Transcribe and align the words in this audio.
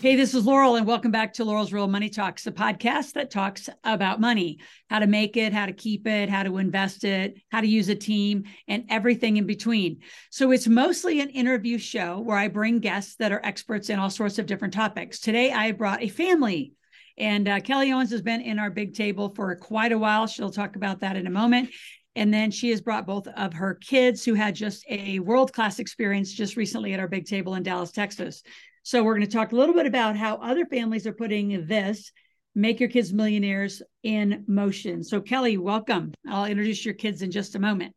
Hey, 0.00 0.16
this 0.16 0.32
is 0.32 0.46
Loral, 0.46 0.78
and 0.78 0.86
welcome 0.86 1.10
back 1.10 1.34
to 1.34 1.44
Loral's 1.44 1.74
Real 1.74 1.86
Money 1.86 2.08
Talks, 2.08 2.44
the 2.44 2.50
podcast 2.50 3.12
that 3.12 3.30
talks 3.30 3.68
about 3.84 4.18
money, 4.18 4.58
how 4.88 4.98
to 4.98 5.06
make 5.06 5.36
it, 5.36 5.52
how 5.52 5.66
to 5.66 5.74
keep 5.74 6.06
it, 6.06 6.30
how 6.30 6.42
to 6.42 6.56
invest 6.56 7.04
it, 7.04 7.36
how 7.50 7.60
to 7.60 7.66
use 7.66 7.90
a 7.90 7.94
team, 7.94 8.44
and 8.66 8.86
everything 8.88 9.36
in 9.36 9.44
between. 9.44 9.98
So 10.30 10.52
it's 10.52 10.66
mostly 10.66 11.20
an 11.20 11.28
interview 11.28 11.76
show 11.76 12.18
where 12.18 12.38
I 12.38 12.48
bring 12.48 12.78
guests 12.78 13.16
that 13.16 13.30
are 13.30 13.44
experts 13.44 13.90
in 13.90 13.98
all 13.98 14.08
sorts 14.08 14.38
of 14.38 14.46
different 14.46 14.72
topics. 14.72 15.20
Today, 15.20 15.52
I 15.52 15.72
brought 15.72 16.02
a 16.02 16.08
family. 16.08 16.72
And 17.18 17.46
uh, 17.46 17.60
Kelly 17.60 17.92
Owens 17.92 18.10
has 18.12 18.22
been 18.22 18.40
in 18.40 18.58
our 18.58 18.70
big 18.70 18.94
table 18.94 19.34
for 19.36 19.54
quite 19.54 19.92
a 19.92 19.98
while. 19.98 20.26
She'll 20.26 20.50
talk 20.50 20.76
about 20.76 21.00
that 21.00 21.16
in 21.16 21.26
a 21.26 21.30
moment. 21.30 21.68
And 22.16 22.32
then 22.32 22.50
she 22.50 22.70
has 22.70 22.80
brought 22.80 23.06
both 23.06 23.28
of 23.28 23.52
her 23.52 23.74
kids 23.74 24.24
who 24.24 24.32
had 24.32 24.54
just 24.54 24.82
a 24.88 25.18
world 25.18 25.52
class 25.52 25.78
experience 25.78 26.32
just 26.32 26.56
recently 26.56 26.94
at 26.94 27.00
our 27.00 27.06
big 27.06 27.26
table 27.26 27.54
in 27.54 27.62
Dallas, 27.62 27.92
Texas. 27.92 28.42
So 28.82 29.02
we're 29.02 29.14
going 29.14 29.26
to 29.26 29.32
talk 29.32 29.52
a 29.52 29.56
little 29.56 29.74
bit 29.74 29.86
about 29.86 30.16
how 30.16 30.36
other 30.36 30.64
families 30.66 31.06
are 31.06 31.12
putting 31.12 31.66
this 31.66 32.10
make 32.54 32.80
your 32.80 32.88
kids 32.88 33.12
millionaires 33.12 33.82
in 34.02 34.44
motion. 34.48 35.04
So 35.04 35.20
Kelly, 35.20 35.56
welcome. 35.56 36.12
I'll 36.28 36.46
introduce 36.46 36.84
your 36.84 36.94
kids 36.94 37.22
in 37.22 37.30
just 37.30 37.54
a 37.54 37.58
moment. 37.58 37.94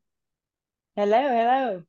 Hello, 0.95 1.21
hello. 1.21 1.83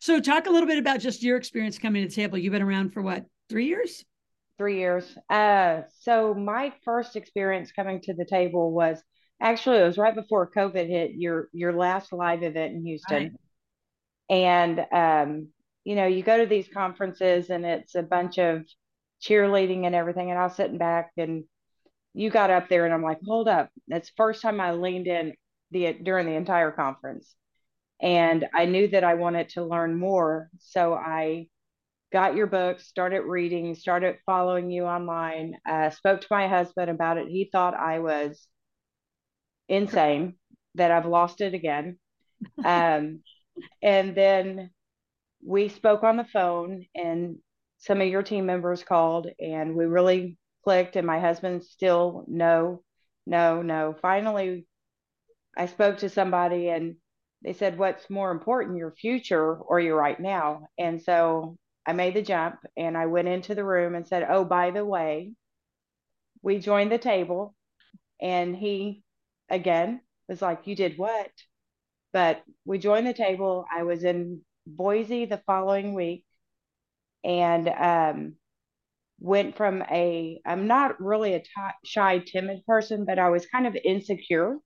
So 0.00 0.20
talk 0.20 0.46
a 0.46 0.50
little 0.50 0.66
bit 0.66 0.78
about 0.78 1.00
just 1.00 1.22
your 1.22 1.36
experience 1.36 1.78
coming 1.78 2.02
to 2.02 2.08
the 2.08 2.14
table. 2.14 2.38
You've 2.38 2.52
been 2.52 2.62
around 2.62 2.92
for 2.92 3.02
what, 3.02 3.26
three 3.48 3.66
years? 3.66 4.04
Three 4.58 4.78
years. 4.78 5.16
Uh, 5.28 5.82
so 6.00 6.34
my 6.34 6.72
first 6.84 7.16
experience 7.16 7.72
coming 7.72 8.00
to 8.02 8.14
the 8.14 8.24
table 8.24 8.72
was 8.72 9.02
actually 9.40 9.78
it 9.78 9.84
was 9.84 9.98
right 9.98 10.14
before 10.14 10.50
COVID 10.50 10.88
hit 10.88 11.12
your 11.12 11.48
your 11.52 11.72
last 11.72 12.12
live 12.12 12.42
event 12.42 12.74
in 12.74 12.86
Houston. 12.86 13.22
Right. 13.22 13.32
And 14.30 14.80
um, 14.92 15.48
you 15.84 15.96
know, 15.96 16.06
you 16.06 16.22
go 16.22 16.38
to 16.38 16.46
these 16.46 16.68
conferences 16.68 17.50
and 17.50 17.64
it's 17.64 17.94
a 17.94 18.02
bunch 18.02 18.38
of 18.38 18.64
cheerleading 19.22 19.86
and 19.86 19.94
everything. 19.94 20.30
And 20.30 20.38
I 20.38 20.44
was 20.44 20.56
sitting 20.56 20.78
back 20.78 21.12
and 21.16 21.44
you 22.14 22.30
got 22.30 22.50
up 22.50 22.68
there 22.68 22.84
and 22.84 22.94
I'm 22.94 23.02
like, 23.02 23.18
hold 23.26 23.48
up. 23.48 23.70
That's 23.88 24.10
first 24.16 24.42
time 24.42 24.60
I 24.60 24.72
leaned 24.72 25.06
in 25.06 25.34
the 25.70 25.92
during 25.92 26.26
the 26.26 26.34
entire 26.34 26.70
conference. 26.70 27.34
And 28.00 28.46
I 28.54 28.66
knew 28.66 28.88
that 28.88 29.04
I 29.04 29.14
wanted 29.14 29.50
to 29.50 29.64
learn 29.64 29.98
more. 29.98 30.50
So 30.58 30.94
I 30.94 31.48
got 32.12 32.36
your 32.36 32.46
book, 32.46 32.80
started 32.80 33.22
reading, 33.22 33.74
started 33.74 34.18
following 34.26 34.70
you 34.70 34.84
online, 34.84 35.56
uh, 35.68 35.90
spoke 35.90 36.20
to 36.20 36.26
my 36.30 36.48
husband 36.48 36.90
about 36.90 37.16
it. 37.16 37.28
He 37.28 37.48
thought 37.50 37.74
I 37.74 38.00
was 38.00 38.46
insane, 39.68 40.34
that 40.74 40.90
I've 40.90 41.06
lost 41.06 41.40
it 41.40 41.54
again. 41.54 41.98
Um, 42.64 43.20
and 43.82 44.16
then 44.16 44.70
we 45.44 45.68
spoke 45.68 46.02
on 46.02 46.16
the 46.16 46.24
phone 46.24 46.86
and 46.94 47.36
some 47.78 48.00
of 48.00 48.08
your 48.08 48.22
team 48.22 48.46
members 48.46 48.84
called 48.84 49.26
and 49.40 49.74
we 49.74 49.84
really 49.84 50.38
clicked 50.64 50.96
and 50.96 51.06
my 51.06 51.18
husband 51.18 51.64
still 51.64 52.24
no 52.28 52.82
no 53.26 53.62
no. 53.62 53.94
Finally 54.00 54.66
i 55.56 55.66
spoke 55.66 55.98
to 55.98 56.08
somebody 56.08 56.68
and 56.68 56.96
they 57.42 57.52
said 57.52 57.76
what's 57.78 58.08
more 58.08 58.30
important 58.30 58.78
your 58.78 58.92
future 58.92 59.56
or 59.56 59.80
your 59.80 59.96
right 59.96 60.20
now? 60.20 60.66
And 60.78 61.02
so 61.02 61.56
i 61.86 61.92
made 61.92 62.14
the 62.14 62.22
jump 62.22 62.56
and 62.76 62.96
i 62.96 63.06
went 63.06 63.28
into 63.28 63.54
the 63.54 63.64
room 63.64 63.94
and 63.94 64.06
said 64.06 64.26
oh 64.28 64.44
by 64.44 64.70
the 64.70 64.84
way 64.84 65.32
we 66.42 66.58
joined 66.58 66.92
the 66.92 66.98
table. 66.98 67.54
And 68.20 68.54
he 68.56 69.02
again 69.50 70.00
was 70.28 70.42
like 70.42 70.66
you 70.66 70.76
did 70.76 70.98
what? 70.98 71.30
But 72.12 72.42
we 72.64 72.78
joined 72.78 73.06
the 73.06 73.14
table. 73.14 73.64
I 73.74 73.84
was 73.84 74.04
in 74.04 74.42
Boise 74.66 75.24
the 75.24 75.42
following 75.46 75.94
week 75.94 76.24
and 77.24 77.68
um, 77.68 78.34
went 79.20 79.56
from 79.56 79.82
a, 79.82 80.40
I'm 80.44 80.66
not 80.66 81.00
really 81.00 81.34
a 81.34 81.40
t- 81.40 81.46
shy, 81.84 82.18
timid 82.18 82.64
person, 82.66 83.04
but 83.04 83.18
I 83.18 83.30
was 83.30 83.46
kind 83.46 83.66
of 83.66 83.76
insecure 83.76 84.58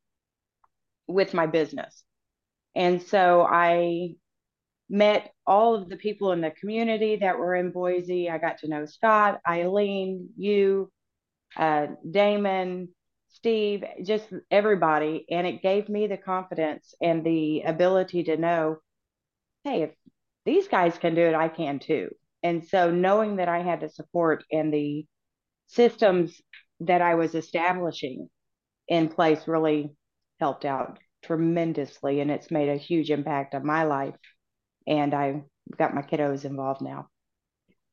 with 1.07 1.35
my 1.35 1.47
business. 1.47 2.03
And 2.75 3.03
so 3.03 3.43
I 3.49 4.15
met 4.89 5.33
all 5.47 5.75
of 5.75 5.89
the 5.89 5.97
people 5.97 6.33
in 6.33 6.41
the 6.41 6.51
community 6.51 7.17
that 7.17 7.39
were 7.39 7.55
in 7.55 7.71
Boise. 7.71 8.31
I 8.31 8.39
got 8.39 8.59
to 8.59 8.69
know 8.69 8.87
Scott, 8.87 9.41
Eileen, 9.49 10.31
you, 10.37 10.91
uh, 11.57 11.89
Damon, 12.09 12.89
Steve, 13.29 13.85
just 14.05 14.29
everybody. 14.51 15.27
And 15.31 15.47
it 15.47 15.63
gave 15.63 15.89
me 15.89 16.07
the 16.07 16.17
confidence 16.17 16.95
and 17.03 17.25
the 17.25 17.63
ability 17.63 18.25
to 18.25 18.37
know 18.37 18.79
hey, 19.67 19.83
if 19.83 19.91
these 20.45 20.69
guys 20.69 20.97
can 20.97 21.15
do 21.15 21.23
it, 21.23 21.35
I 21.35 21.49
can 21.49 21.81
too. 21.81 22.11
And 22.43 22.65
so 22.65 22.91
knowing 22.93 23.37
that 23.37 23.49
I 23.49 23.63
had 23.63 23.81
the 23.81 23.89
support 23.89 24.45
and 24.53 24.73
the 24.73 25.05
systems 25.67 26.41
that 26.81 27.03
I 27.03 27.17
was 27.17 27.35
establishing 27.35 28.29
in 28.87 29.09
place 29.09 29.49
really 29.49 29.91
helped 30.39 30.65
out 30.65 31.01
tremendously. 31.25 32.21
And 32.21 32.31
it's 32.31 32.51
made 32.51 32.69
a 32.69 32.77
huge 32.77 33.11
impact 33.11 33.57
on 33.57 33.67
my 33.67 33.83
life. 33.83 34.15
And 34.87 35.13
I 35.13 35.43
got 35.77 35.95
my 35.95 36.03
kiddos 36.03 36.45
involved 36.45 36.83
now. 36.83 37.09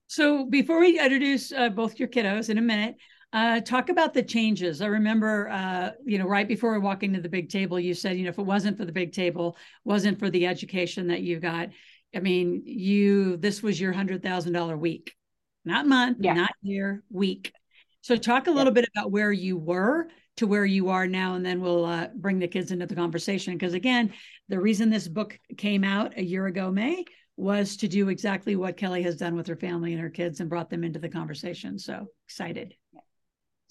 So 0.06 0.46
before 0.46 0.80
we 0.80 1.00
introduce 1.00 1.52
uh, 1.52 1.70
both 1.70 1.98
your 1.98 2.10
kiddos 2.10 2.50
in 2.50 2.60
a 2.60 2.62
minute, 2.62 2.98
uh, 3.34 3.60
talk 3.62 3.90
about 3.90 4.14
the 4.14 4.22
changes. 4.22 4.80
I 4.80 4.86
remember, 4.86 5.50
uh, 5.50 5.90
you 6.06 6.20
know, 6.20 6.28
right 6.28 6.48
before 6.48 6.80
walking 6.80 7.14
to 7.14 7.22
the 7.22 7.28
big 7.28 7.50
table, 7.50 7.80
you 7.80 7.96
said, 7.96 8.16
you 8.16 8.24
know, 8.24 8.30
if 8.30 8.38
it 8.38 8.46
wasn't 8.46 8.78
for 8.78 8.86
the 8.86 8.92
big 8.92 9.12
table, 9.12 9.58
wasn't 9.84 10.20
for 10.20 10.30
the 10.30 10.46
education 10.46 11.08
that 11.08 11.24
you 11.24 11.40
got, 11.40 11.70
I 12.16 12.20
mean, 12.20 12.62
you 12.64 13.38
this 13.38 13.64
was 13.64 13.82
your 13.82 13.92
hundred 13.92 14.22
thousand 14.22 14.54
dollar 14.54 14.78
week, 14.78 15.16
not 15.66 15.88
month, 15.88 16.20
yeah. 16.22 16.34
not 16.34 16.52
year, 16.62 17.04
week. 17.10 17.52
So 18.02 18.16
talk 18.16 18.46
a 18.46 18.52
little 18.52 18.72
yeah. 18.72 18.82
bit 18.82 18.90
about 18.96 19.12
where 19.12 19.32
you 19.32 19.58
were 19.58 20.10
to 20.38 20.46
where 20.46 20.66
you 20.66 20.90
are 20.90 21.08
now, 21.08 21.34
and 21.34 21.44
then 21.44 21.60
we'll 21.60 21.86
uh, 21.86 22.10
bring 22.16 22.38
the 22.38 22.48
kids 22.48 22.72
into 22.72 22.86
the 22.86 22.96
conversation. 22.96 23.54
Because 23.54 23.74
again, 23.74 24.14
the 24.48 24.60
reason 24.60 24.92
this 24.92 25.08
book 25.08 25.40
came 25.58 25.84
out 25.84 26.18
a 26.18 26.24
year 26.24 26.46
ago, 26.46 26.70
May, 26.70 27.04
was 27.36 27.78
to 27.78 27.88
do 27.88 28.10
exactly 28.10 28.56
what 28.56 28.78
Kelly 28.78 29.02
has 29.02 29.16
done 29.16 29.36
with 29.36 29.48
her 29.48 29.56
family 29.56 29.94
and 29.94 30.02
her 30.02 30.10
kids 30.12 30.40
and 30.40 30.50
brought 30.50 30.70
them 30.70 30.84
into 30.84 31.00
the 31.00 31.10
conversation. 31.10 31.80
So 31.80 32.08
excited. 32.28 32.76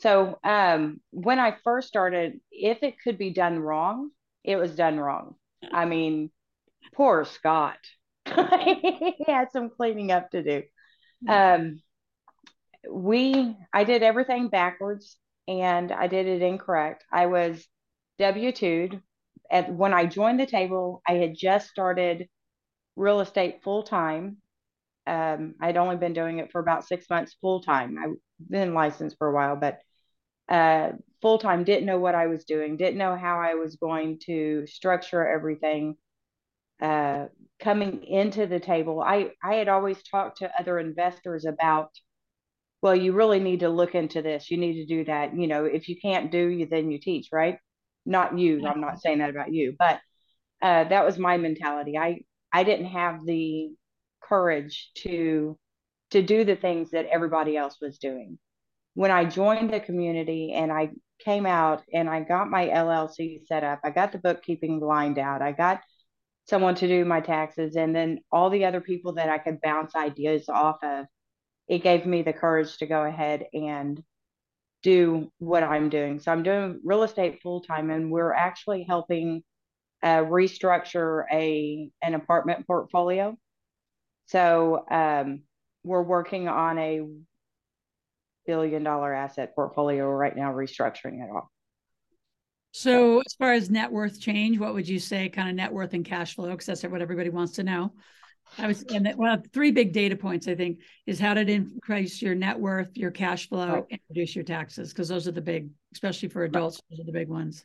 So 0.03 0.41
um, 0.43 1.01
when 1.13 1.39
I 1.39 1.57
first 1.63 1.87
started, 1.87 2.41
if 2.51 2.83
it 2.83 2.97
could 3.03 3.19
be 3.19 3.31
done 3.31 3.61
wrong, 3.61 4.11
it 4.43 4.57
was 4.57 4.75
done 4.75 4.99
wrong. 4.99 5.37
I 5.73 5.85
mean, 5.85 6.31
poor 6.97 7.25
Scott. 7.25 7.79
he 8.27 9.25
had 9.25 9.53
some 9.53 9.71
cleaning 9.71 10.11
up 10.11 10.31
to 10.31 10.43
do. 10.43 10.63
Um, 11.29 11.83
we, 12.91 13.57
I 13.73 13.85
did 13.85 14.03
everything 14.03 14.49
backwards 14.49 15.17
and 15.47 15.93
I 15.93 16.09
did 16.09 16.27
it 16.27 16.43
incorrect. 16.43 17.05
I 17.13 17.27
was 17.27 17.65
W 18.19 18.51
2'd. 18.51 19.01
At, 19.53 19.73
when 19.73 19.95
I 19.95 20.07
joined 20.07 20.41
the 20.41 20.47
table, 20.47 21.01
I 21.07 21.13
had 21.15 21.37
just 21.37 21.69
started 21.69 22.29
real 22.97 23.21
estate 23.21 23.61
full 23.63 23.85
time. 23.85 24.39
Um, 25.07 25.55
I'd 25.61 25.77
only 25.77 25.97
been 25.97 26.13
doing 26.13 26.41
it 26.41 26.51
for 26.51 26.61
about 26.61 26.89
six 26.89 27.09
months 27.09 27.37
full 27.41 27.63
time. 27.63 27.99
I've 28.03 28.17
been 28.51 28.75
licensed 28.75 29.17
for 29.19 29.29
a 29.29 29.33
while, 29.33 29.55
but 29.55 29.79
uh, 30.49 30.91
full 31.21 31.39
time, 31.39 31.65
didn't 31.65 31.87
know 31.87 31.99
what 31.99 32.15
I 32.15 32.27
was 32.27 32.45
doing, 32.45 32.77
didn't 32.77 32.99
know 32.99 33.17
how 33.17 33.41
I 33.41 33.55
was 33.55 33.77
going 33.77 34.19
to 34.27 34.67
structure 34.67 35.27
everything. 35.27 35.97
Uh, 36.81 37.27
coming 37.61 38.03
into 38.05 38.47
the 38.47 38.59
table, 38.59 39.01
I, 39.01 39.31
I 39.43 39.55
had 39.55 39.69
always 39.69 40.03
talked 40.03 40.39
to 40.39 40.51
other 40.59 40.79
investors 40.81 41.45
about, 41.45 41.91
well, 42.83 42.97
you 42.97 43.13
really 43.13 43.39
need 43.39 43.61
to 43.61 43.69
look 43.69 43.95
into 43.95 44.21
this. 44.21 44.51
You 44.51 44.57
need 44.57 44.85
to 44.85 44.87
do 44.87 45.05
that. 45.05 45.37
You 45.37 45.47
know, 45.47 45.65
if 45.65 45.89
you 45.89 45.97
can't 46.01 46.33
do, 46.33 46.49
you 46.49 46.67
then 46.67 46.91
you 46.91 46.99
teach, 46.99 47.29
right? 47.33 47.59
Not 48.05 48.37
you. 48.37 48.67
I'm 48.67 48.81
not 48.81 49.01
saying 49.01 49.19
that 49.19 49.31
about 49.31 49.53
you, 49.53 49.77
but 49.79 50.01
uh, 50.61 50.85
that 50.85 51.05
was 51.05 51.19
my 51.19 51.37
mentality. 51.37 51.97
I 51.97 52.23
I 52.53 52.65
didn't 52.65 52.87
have 52.87 53.25
the 53.25 53.71
courage 54.21 54.91
to 54.97 55.57
to 56.11 56.23
do 56.23 56.45
the 56.45 56.57
things 56.57 56.91
that 56.91 57.07
everybody 57.07 57.57
else 57.57 57.79
was 57.81 57.99
doing 57.99 58.39
when 58.95 59.11
I 59.11 59.25
joined 59.25 59.73
the 59.73 59.81
community 59.81 60.53
and 60.53 60.73
I 60.73 60.91
came 61.21 61.47
out 61.47 61.83
and 61.93 62.09
I 62.09 62.21
got 62.21 62.51
my 62.51 62.67
LLC 62.67 63.47
set 63.47 63.65
up, 63.65 63.81
I 63.85 63.91
got 63.91 64.13
the 64.13 64.19
bookkeeping 64.19 64.81
lined 64.81 65.19
out, 65.19 65.43
I 65.43 65.53
got 65.53 65.81
someone 66.49 66.75
to 66.77 66.89
do 66.89 67.05
my 67.05 67.21
taxes, 67.21 67.77
and 67.77 67.95
then 67.95 68.19
all 68.31 68.51
the 68.51 68.65
other 68.65 68.81
people 68.81 69.15
that 69.15 69.29
I 69.29 69.39
could 69.39 69.61
bounce 69.61 69.95
ideas 69.95 70.49
off 70.49 70.83
of, 70.83 71.07
it 71.69 71.83
gave 71.83 72.05
me 72.05 72.23
the 72.23 72.33
courage 72.33 72.77
to 72.79 72.87
go 72.87 73.05
ahead 73.05 73.47
and 73.55 74.03
do 74.83 75.31
what 75.39 75.63
I'm 75.63 75.89
doing. 75.89 76.19
So 76.19 76.33
I'm 76.33 76.43
doing 76.43 76.81
real 76.85 77.05
estate 77.05 77.41
full 77.43 77.63
time, 77.63 77.91
and 77.91 78.11
we're 78.11 78.33
actually 78.33 78.83
helping 78.83 79.43
uh, 80.03 80.19
restructure 80.19 81.25
a 81.33 81.89
an 82.03 82.15
apartment 82.15 82.67
portfolio. 82.67 83.37
So 84.27 84.85
um, 84.91 85.43
we're 85.85 86.03
working 86.03 86.49
on 86.49 86.79
a 86.79 87.03
billion 88.47 88.83
dollar 88.83 89.13
asset 89.13 89.55
portfolio 89.55 90.07
right 90.07 90.37
now, 90.37 90.53
restructuring 90.53 91.23
it 91.23 91.31
all. 91.33 91.51
So, 92.73 93.21
as 93.21 93.35
far 93.35 93.53
as 93.53 93.71
net 93.71 93.93
worth 93.93 94.21
change, 94.21 94.59
what 94.59 94.73
would 94.73 94.89
you 94.89 94.99
say, 94.99 95.29
kind 95.29 95.51
of 95.51 95.55
net 95.55 95.73
worth 95.73 95.93
and 95.93 96.05
cash 96.05 96.35
flow? 96.35 96.51
Because 96.51 96.67
that's 96.67 96.83
what 96.83 97.03
everybody 97.03 97.29
wants 97.29 97.55
to 97.55 97.63
know. 97.63 97.93
I 98.59 98.67
was, 98.67 98.83
and 98.83 99.07
that, 99.07 99.17
well, 99.17 99.43
three 99.53 99.71
big 99.71 99.93
data 99.93 100.17
points 100.17 100.49
I 100.49 100.55
think 100.55 100.81
is 101.07 101.19
how 101.19 101.35
to 101.35 101.41
increase 101.41 102.21
your 102.21 102.35
net 102.35 102.59
worth, 102.59 102.91
your 102.95 103.11
cash 103.11 103.49
flow, 103.49 103.73
right. 103.73 103.85
and 103.91 104.01
reduce 104.11 104.35
your 104.35 104.45
taxes, 104.45 104.91
because 104.91 105.09
those 105.09 105.27
are 105.29 105.33
the 105.33 105.41
big, 105.41 105.71
especially 105.95 106.29
for 106.29 106.45
adults, 106.45 106.77
right. 106.91 106.97
those 106.97 107.05
are 107.05 107.07
the 107.07 107.19
big 107.19 107.29
ones. 107.29 107.65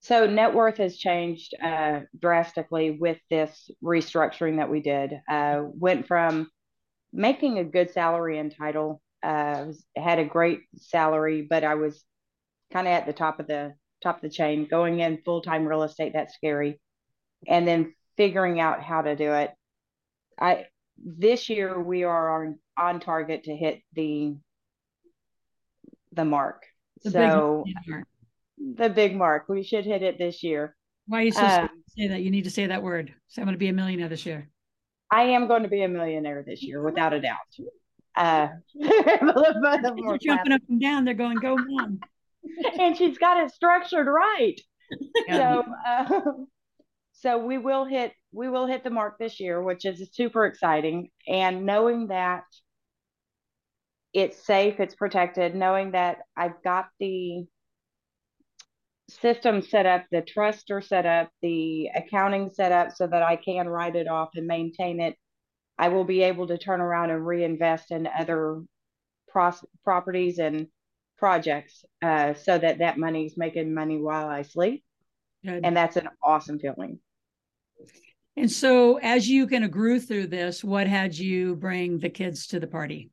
So 0.00 0.26
net 0.26 0.54
worth 0.54 0.78
has 0.78 0.96
changed 0.96 1.54
uh, 1.62 2.00
drastically 2.18 2.90
with 2.90 3.18
this 3.30 3.70
restructuring 3.84 4.56
that 4.56 4.70
we 4.70 4.80
did. 4.80 5.20
Uh, 5.30 5.62
went 5.64 6.08
from 6.08 6.50
making 7.12 7.58
a 7.58 7.64
good 7.64 7.90
salary 7.90 8.38
and 8.38 8.54
title, 8.56 9.01
uh, 9.22 9.66
had 9.96 10.18
a 10.18 10.24
great 10.24 10.60
salary, 10.76 11.46
but 11.48 11.64
I 11.64 11.74
was 11.74 12.02
kind 12.72 12.86
of 12.86 12.92
at 12.92 13.06
the 13.06 13.12
top 13.12 13.40
of 13.40 13.46
the 13.46 13.74
top 14.02 14.16
of 14.16 14.22
the 14.22 14.30
chain. 14.30 14.66
Going 14.70 15.00
in 15.00 15.22
full 15.24 15.42
time 15.42 15.66
real 15.66 15.82
estate, 15.82 16.12
that's 16.14 16.34
scary, 16.34 16.80
and 17.46 17.66
then 17.66 17.94
figuring 18.16 18.60
out 18.60 18.82
how 18.82 19.02
to 19.02 19.16
do 19.16 19.32
it. 19.32 19.50
I 20.40 20.66
this 20.98 21.48
year 21.48 21.80
we 21.80 22.04
are 22.04 22.42
on, 22.42 22.58
on 22.76 23.00
target 23.00 23.44
to 23.44 23.56
hit 23.56 23.80
the 23.94 24.36
the 26.12 26.24
mark. 26.24 26.62
The 27.04 27.10
so 27.10 27.64
big, 27.86 28.04
the 28.76 28.88
big 28.90 29.16
mark. 29.16 29.48
We 29.48 29.62
should 29.62 29.84
hit 29.84 30.02
it 30.02 30.18
this 30.18 30.42
year. 30.42 30.76
Why 31.06 31.20
are 31.20 31.24
you 31.24 31.32
so 31.32 31.44
um, 31.44 31.68
say 31.96 32.08
that? 32.08 32.22
You 32.22 32.30
need 32.30 32.44
to 32.44 32.50
say 32.50 32.66
that 32.66 32.82
word. 32.82 33.12
So 33.28 33.42
I'm 33.42 33.46
going 33.46 33.54
to 33.54 33.58
be 33.58 33.68
a 33.68 33.72
millionaire 33.72 34.08
this 34.08 34.24
year. 34.24 34.48
I 35.10 35.24
am 35.24 35.46
going 35.46 35.62
to 35.64 35.68
be 35.68 35.82
a 35.82 35.88
millionaire 35.88 36.42
this 36.46 36.62
year, 36.62 36.82
without 36.82 37.12
a 37.12 37.20
doubt. 37.20 37.36
Uh, 38.16 38.48
they're 38.74 40.18
jumping 40.18 40.52
up 40.52 40.62
and 40.68 40.80
down. 40.80 41.04
They're 41.04 41.14
going, 41.14 41.38
"Go, 41.38 41.56
mom!" 41.56 42.00
and 42.78 42.96
she's 42.96 43.18
got 43.18 43.42
it 43.42 43.52
structured 43.52 44.06
right. 44.06 44.60
so, 45.30 45.64
uh, 45.86 46.20
so 47.12 47.38
we 47.38 47.58
will 47.58 47.84
hit 47.84 48.12
we 48.32 48.48
will 48.48 48.66
hit 48.66 48.84
the 48.84 48.90
mark 48.90 49.18
this 49.18 49.40
year, 49.40 49.62
which 49.62 49.84
is 49.84 50.10
super 50.12 50.46
exciting. 50.46 51.10
And 51.28 51.64
knowing 51.64 52.08
that 52.08 52.44
it's 54.12 54.44
safe, 54.44 54.80
it's 54.80 54.94
protected, 54.94 55.54
knowing 55.54 55.92
that 55.92 56.18
I've 56.36 56.62
got 56.62 56.88
the 57.00 57.46
system 59.08 59.62
set 59.62 59.86
up, 59.86 60.04
the 60.10 60.22
trust 60.22 60.70
are 60.70 60.80
set 60.80 61.06
up, 61.06 61.30
the 61.42 61.88
accounting 61.94 62.50
set 62.50 62.72
up 62.72 62.92
so 62.92 63.06
that 63.06 63.22
I 63.22 63.36
can 63.36 63.68
write 63.68 63.96
it 63.96 64.08
off 64.08 64.30
and 64.34 64.46
maintain 64.46 65.00
it. 65.00 65.16
I 65.82 65.88
will 65.88 66.04
be 66.04 66.22
able 66.22 66.46
to 66.46 66.58
turn 66.58 66.80
around 66.80 67.10
and 67.10 67.26
reinvest 67.26 67.90
in 67.90 68.06
other 68.06 68.62
pros- 69.26 69.64
properties 69.82 70.38
and 70.38 70.68
projects 71.18 71.84
uh, 72.00 72.34
so 72.34 72.56
that 72.56 72.78
that 72.78 72.98
money 72.98 73.26
is 73.26 73.36
making 73.36 73.74
money 73.74 73.98
while 73.98 74.28
I 74.28 74.42
sleep. 74.42 74.84
Good. 75.44 75.62
And 75.64 75.76
that's 75.76 75.96
an 75.96 76.08
awesome 76.22 76.60
feeling. 76.60 77.00
And 78.36 78.48
so, 78.48 78.98
as 78.98 79.28
you 79.28 79.48
kind 79.48 79.64
of 79.64 79.72
grew 79.72 79.98
through 79.98 80.28
this, 80.28 80.62
what 80.62 80.86
had 80.86 81.18
you 81.18 81.56
bring 81.56 81.98
the 81.98 82.10
kids 82.10 82.46
to 82.48 82.60
the 82.60 82.68
party? 82.68 83.10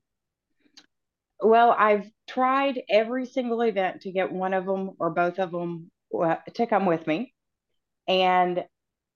Well, 1.42 1.76
I've 1.76 2.08
tried 2.28 2.84
every 2.88 3.26
single 3.26 3.62
event 3.62 4.02
to 4.02 4.12
get 4.12 4.32
one 4.32 4.54
of 4.54 4.68
them 4.68 4.92
or 5.00 5.10
both 5.10 5.40
of 5.40 5.50
them 5.52 5.90
to 6.54 6.68
come 6.68 6.86
with 6.86 7.08
me. 7.08 7.34
And 8.08 8.64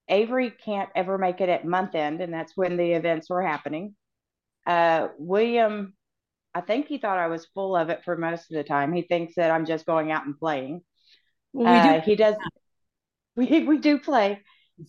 Avery 0.09 0.51
can't 0.51 0.89
ever 0.95 1.17
make 1.17 1.41
it 1.41 1.49
at 1.49 1.65
month 1.65 1.95
end, 1.95 2.21
and 2.21 2.33
that's 2.33 2.55
when 2.55 2.77
the 2.77 2.91
events 2.93 3.29
were 3.29 3.41
happening. 3.41 3.95
Uh, 4.65 5.09
William, 5.17 5.93
I 6.53 6.61
think 6.61 6.87
he 6.87 6.97
thought 6.97 7.17
I 7.17 7.27
was 7.27 7.47
full 7.53 7.75
of 7.75 7.89
it 7.89 8.03
for 8.03 8.17
most 8.17 8.51
of 8.51 8.55
the 8.55 8.63
time. 8.63 8.93
He 8.93 9.01
thinks 9.01 9.35
that 9.35 9.51
I'm 9.51 9.65
just 9.65 9.85
going 9.85 10.11
out 10.11 10.25
and 10.25 10.37
playing. 10.37 10.81
Well, 11.53 11.71
we 11.71 11.77
uh, 11.77 11.99
do. 11.99 12.05
He 12.05 12.15
does. 12.15 12.35
We 13.35 13.63
we 13.63 13.79
do 13.79 13.97
play. 13.97 14.41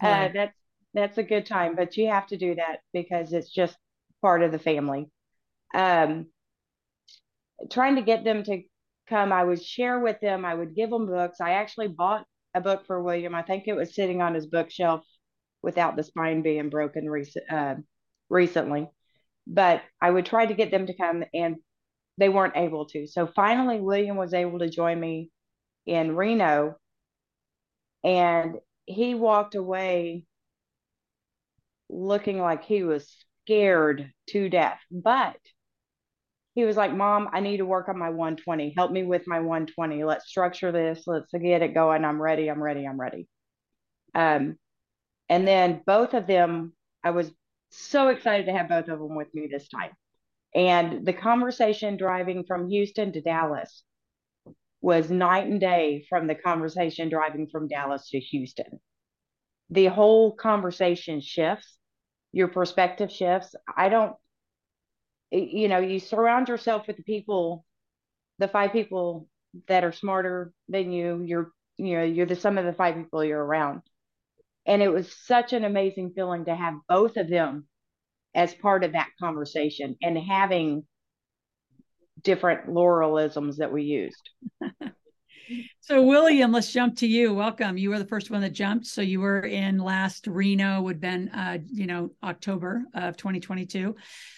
Uh, 0.03 0.29
that's 0.35 0.59
that's 0.93 1.17
a 1.17 1.23
good 1.23 1.47
time, 1.47 1.77
but 1.77 1.97
you 1.97 2.09
have 2.09 2.27
to 2.27 2.37
do 2.37 2.57
that 2.57 2.81
because 2.93 3.33
it's 3.33 3.51
just 3.51 3.75
part 4.21 4.43
of 4.43 4.53
the 4.53 4.59
family. 4.59 5.11
Um, 5.75 6.27
trying 7.71 7.97
to 7.97 8.03
get 8.03 8.23
them 8.23 8.43
to 8.45 8.63
come, 9.09 9.33
I 9.33 9.45
would 9.45 9.63
share 9.63 9.99
with 9.99 10.21
them, 10.21 10.45
I 10.45 10.55
would 10.55 10.75
give 10.75 10.91
them 10.91 11.07
books. 11.07 11.41
I 11.41 11.53
actually 11.53 11.89
bought 11.89 12.27
a 12.55 12.61
book 12.61 12.87
for 12.87 13.03
William. 13.03 13.35
I 13.35 13.43
think 13.43 13.65
it 13.67 13.75
was 13.75 13.95
sitting 13.95 14.23
on 14.23 14.35
his 14.35 14.47
bookshelf 14.47 15.05
without 15.63 15.97
the 15.97 16.03
spine 16.05 16.43
being 16.43 16.71
broken 16.71 17.09
rec- 17.09 17.51
uh, 17.51 17.77
recently. 18.29 18.89
But 19.47 19.83
I 20.01 20.11
would 20.11 20.27
try 20.27 20.47
to 20.47 20.55
get 20.55 20.71
them 20.71 20.87
to 20.87 20.97
come 20.97 21.25
and 21.35 21.57
they 22.19 22.29
weren't 22.29 22.57
able 22.57 22.87
to. 22.87 23.07
So 23.07 23.27
finally, 23.27 23.81
William 23.81 24.17
was 24.17 24.35
able 24.35 24.61
to 24.61 24.71
join 24.71 24.99
me 24.99 25.31
in 25.87 26.17
Reno 26.17 26.77
and 28.05 28.57
he 28.87 29.15
walked 29.15 29.55
away 29.55 30.27
looking 31.89 32.39
like 32.39 32.65
he 32.65 32.83
was 32.83 33.11
scared 33.45 34.13
to 34.29 34.49
death. 34.49 34.81
But 34.91 35.37
he 36.55 36.65
was 36.65 36.77
like, 36.77 36.95
Mom, 36.95 37.29
I 37.33 37.41
need 37.41 37.57
to 37.57 37.67
work 37.67 37.89
on 37.89 37.99
my 37.99 38.11
120. 38.11 38.75
Help 38.77 38.93
me 38.93 39.03
with 39.03 39.27
my 39.27 39.41
120. 39.41 40.05
Let's 40.05 40.29
structure 40.29 40.71
this. 40.71 41.03
Let's 41.07 41.33
get 41.33 41.63
it 41.63 41.75
going. 41.75 42.05
I'm 42.05 42.23
ready. 42.23 42.49
I'm 42.49 42.63
ready. 42.63 42.87
I'm 42.87 43.01
ready. 43.01 43.29
Um, 44.15 44.57
and 45.29 45.49
then 45.49 45.83
both 45.85 46.15
of 46.15 46.27
them, 46.27 46.73
I 47.03 47.11
was 47.11 47.31
so 47.71 48.09
excited 48.09 48.47
to 48.47 48.53
have 48.53 48.69
both 48.69 48.89
of 48.89 49.01
them 49.01 49.17
with 49.17 49.35
me 49.35 49.49
this 49.51 49.69
time. 49.69 49.91
And 50.55 51.05
the 51.05 51.13
conversation 51.13 51.97
driving 51.97 52.45
from 52.45 52.69
Houston 52.69 53.13
to 53.13 53.21
Dallas 53.21 53.83
was 54.81 55.11
night 55.11 55.47
and 55.49 55.61
day 55.61 56.07
from 56.09 56.29
the 56.29 56.37
conversation 56.37 57.09
driving 57.09 57.49
from 57.51 57.67
Dallas 57.67 58.11
to 58.11 58.21
Houston. 58.21 58.79
The 59.71 59.87
whole 59.87 60.31
conversation 60.31 61.21
shifts, 61.21 61.79
your 62.31 62.49
perspective 62.49 63.11
shifts. 63.11 63.57
I 63.77 63.89
don't 63.89 64.15
you 65.35 65.69
know, 65.69 65.79
you 65.79 65.99
surround 65.99 66.49
yourself 66.49 66.87
with 66.87 66.97
the 66.97 67.03
people, 67.03 67.65
the 68.39 68.49
five 68.49 68.73
people 68.73 69.29
that 69.69 69.85
are 69.85 69.93
smarter 69.93 70.53
than 70.69 70.93
you. 70.93 71.23
You're, 71.25 71.53
you 71.77 71.97
know, 71.97 72.05
you're 72.05 72.27
the 72.27 72.37
sum 72.37 72.59
of 72.59 72.65
the 72.65 72.73
five 72.73 72.95
people 72.97 73.25
you're 73.25 73.45
around. 73.45 73.83
And 74.67 74.83
it 74.83 74.89
was 74.89 75.15
such 75.27 75.53
an 75.53 75.65
amazing 75.65 76.13
feeling 76.15 76.47
to 76.47 76.55
have 76.55 76.75
both 76.89 77.17
of 77.17 77.29
them 77.29 77.67
as 78.35 78.55
part 78.55 78.85
of 78.85 78.93
that 78.93 79.11
conversation 79.21 79.97
and 80.03 80.19
having 80.19 80.85
different 82.23 82.69
Loralisms 82.69 83.57
that 83.57 83.73
we 83.73 83.83
used. 83.83 84.31
So, 85.81 86.03
William, 86.03 86.53
let's 86.53 86.73
jump 86.73 86.97
to 86.99 87.07
you. 87.07 87.35
Welcome. 87.35 87.77
You 87.77 87.91
were 87.91 87.99
the 87.99 88.07
first 88.07 88.31
one 88.31 88.41
that 88.41 88.53
jumped. 88.53 88.87
So, 88.87 89.03
you 89.03 89.21
were 89.21 89.41
in 89.41 89.79
last 89.79 90.27
Reno, 90.27 90.81
would 90.83 90.97
have 90.97 91.01
been, 91.01 91.29
uh, 91.29 91.59
you 91.67 91.87
know, 91.87 92.11
October 92.23 92.85
of 92.95 93.17
2022. 93.17 93.95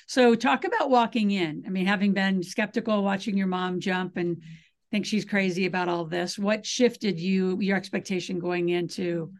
So, 0.06 0.34
talk 0.34 0.64
about 0.64 0.90
walking 0.90 1.30
in. 1.30 1.64
I 1.66 1.70
mean, 1.70 1.86
having 1.86 2.12
been 2.12 2.42
skeptical, 2.42 3.02
watching 3.02 3.36
your 3.36 3.46
mom 3.46 3.80
jump 3.80 4.16
and 4.16 4.42
think 4.90 5.06
she's 5.06 5.24
crazy 5.24 5.66
about 5.66 5.88
all 5.88 6.04
this. 6.04 6.38
What 6.38 6.64
shifted 6.64 7.18
you, 7.20 7.60
your 7.60 7.76
expectation 7.76 8.38
going 8.38 8.68
into, 8.68 9.32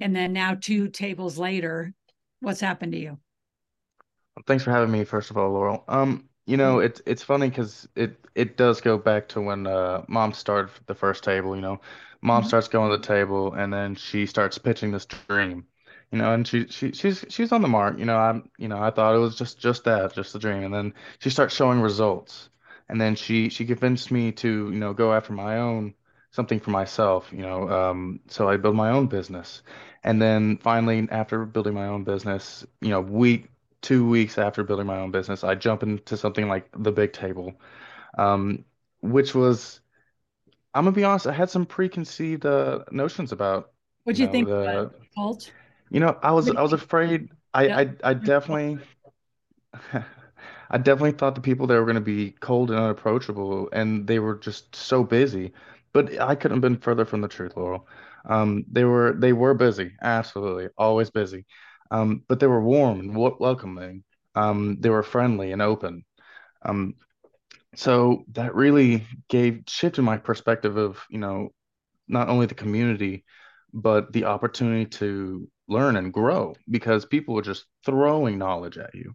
and 0.00 0.14
then 0.14 0.32
now 0.32 0.56
two 0.60 0.88
tables 0.88 1.38
later, 1.38 1.92
what's 2.40 2.60
happened 2.60 2.92
to 2.92 2.98
you? 2.98 3.18
Thanks 4.46 4.64
for 4.64 4.70
having 4.70 4.90
me, 4.90 5.04
first 5.04 5.30
of 5.30 5.38
all, 5.38 5.50
Loral. 5.50 5.84
Um, 5.88 6.28
you 6.46 6.56
know, 6.56 6.78
it's 6.78 7.02
it's 7.06 7.22
funny 7.24 7.48
because 7.48 7.88
it 7.96 8.16
it 8.34 8.56
does 8.56 8.80
go 8.80 8.96
back 8.96 9.28
to 9.30 9.40
when 9.40 9.66
uh, 9.66 10.04
mom 10.08 10.32
started 10.32 10.70
the 10.86 10.94
first 10.94 11.24
table. 11.24 11.56
You 11.56 11.62
know, 11.62 11.80
mom 12.22 12.40
mm-hmm. 12.40 12.48
starts 12.48 12.68
going 12.68 12.90
to 12.90 12.96
the 12.96 13.02
table, 13.02 13.52
and 13.52 13.72
then 13.72 13.96
she 13.96 14.26
starts 14.26 14.56
pitching 14.56 14.92
this 14.92 15.06
dream. 15.06 15.66
You 16.12 16.18
know, 16.18 16.32
and 16.32 16.46
she 16.46 16.68
she 16.68 16.92
she's 16.92 17.24
she's 17.28 17.50
on 17.50 17.62
the 17.62 17.68
mark. 17.68 17.98
You 17.98 18.04
know, 18.04 18.16
I'm 18.16 18.48
you 18.58 18.68
know 18.68 18.80
I 18.80 18.90
thought 18.90 19.16
it 19.16 19.18
was 19.18 19.36
just 19.36 19.58
just 19.58 19.84
that, 19.84 20.14
just 20.14 20.36
a 20.36 20.38
dream, 20.38 20.62
and 20.62 20.72
then 20.72 20.94
she 21.18 21.30
starts 21.30 21.54
showing 21.54 21.80
results, 21.80 22.48
and 22.88 23.00
then 23.00 23.16
she 23.16 23.48
she 23.48 23.66
convinced 23.66 24.12
me 24.12 24.30
to 24.32 24.70
you 24.70 24.78
know 24.78 24.94
go 24.94 25.12
after 25.12 25.32
my 25.32 25.58
own 25.58 25.94
something 26.30 26.60
for 26.60 26.70
myself. 26.70 27.28
You 27.32 27.42
know, 27.42 27.68
um, 27.68 28.20
so 28.28 28.48
I 28.48 28.56
built 28.56 28.76
my 28.76 28.90
own 28.90 29.08
business, 29.08 29.62
and 30.04 30.22
then 30.22 30.58
finally 30.58 31.08
after 31.10 31.44
building 31.44 31.74
my 31.74 31.88
own 31.88 32.04
business, 32.04 32.64
you 32.80 32.90
know, 32.90 33.00
week 33.00 33.48
two 33.82 34.08
weeks 34.08 34.38
after 34.38 34.64
building 34.64 34.86
my 34.86 34.98
own 34.98 35.10
business, 35.10 35.44
I 35.44 35.54
jump 35.54 35.82
into 35.82 36.16
something 36.16 36.48
like 36.48 36.68
the 36.76 36.92
big 36.92 37.12
table, 37.12 37.54
um, 38.18 38.64
which 39.00 39.34
was, 39.34 39.80
I'm 40.74 40.84
gonna 40.84 40.94
be 40.94 41.04
honest, 41.04 41.26
I 41.26 41.32
had 41.32 41.50
some 41.50 41.66
preconceived 41.66 42.46
uh, 42.46 42.84
notions 42.90 43.32
about. 43.32 43.72
What 44.04 44.16
do 44.16 44.22
you, 44.22 44.26
know, 44.26 44.32
think 44.32 44.48
the, 44.48 44.90
cult? 45.14 45.50
You 45.90 46.00
know, 46.00 46.18
I 46.22 46.32
was 46.32 46.50
I 46.50 46.62
was 46.62 46.72
afraid. 46.72 47.30
I 47.54 47.66
yeah. 47.66 47.78
I, 47.78 48.10
I 48.10 48.14
definitely. 48.14 48.78
I 50.68 50.78
definitely 50.78 51.12
thought 51.12 51.36
the 51.36 51.40
people 51.40 51.66
there 51.66 51.78
were 51.78 51.86
going 51.86 51.94
to 51.94 52.00
be 52.00 52.32
cold 52.40 52.70
and 52.70 52.80
unapproachable, 52.80 53.68
and 53.72 54.06
they 54.06 54.18
were 54.18 54.34
just 54.34 54.74
so 54.74 55.04
busy. 55.04 55.52
But 55.92 56.20
I 56.20 56.34
couldn't 56.34 56.56
have 56.56 56.62
been 56.62 56.78
further 56.78 57.04
from 57.04 57.20
the 57.20 57.28
truth, 57.28 57.54
Loral. 57.54 57.84
Um, 58.28 58.64
they 58.70 58.84
were 58.84 59.14
they 59.16 59.32
were 59.32 59.54
busy, 59.54 59.92
absolutely, 60.02 60.68
always 60.76 61.10
busy. 61.10 61.46
Um, 61.90 62.22
but 62.28 62.40
they 62.40 62.46
were 62.46 62.62
warm 62.62 63.00
and 63.00 63.12
w 63.12 63.36
welcoming. 63.40 64.04
Um, 64.34 64.78
they 64.80 64.90
were 64.90 65.02
friendly 65.02 65.52
and 65.52 65.62
open. 65.62 66.04
Um, 66.62 66.94
so 67.74 68.24
that 68.32 68.54
really 68.54 69.06
gave 69.28 69.62
shifted 69.68 70.02
my 70.02 70.16
perspective 70.16 70.76
of, 70.76 70.98
you 71.10 71.18
know, 71.18 71.50
not 72.08 72.28
only 72.28 72.46
the 72.46 72.54
community, 72.54 73.24
but 73.72 74.12
the 74.12 74.24
opportunity 74.24 74.86
to 74.86 75.48
learn 75.68 75.96
and 75.96 76.12
grow 76.12 76.54
because 76.70 77.04
people 77.04 77.34
were 77.34 77.42
just 77.42 77.66
throwing 77.84 78.38
knowledge 78.38 78.78
at 78.78 78.94
you 78.94 79.14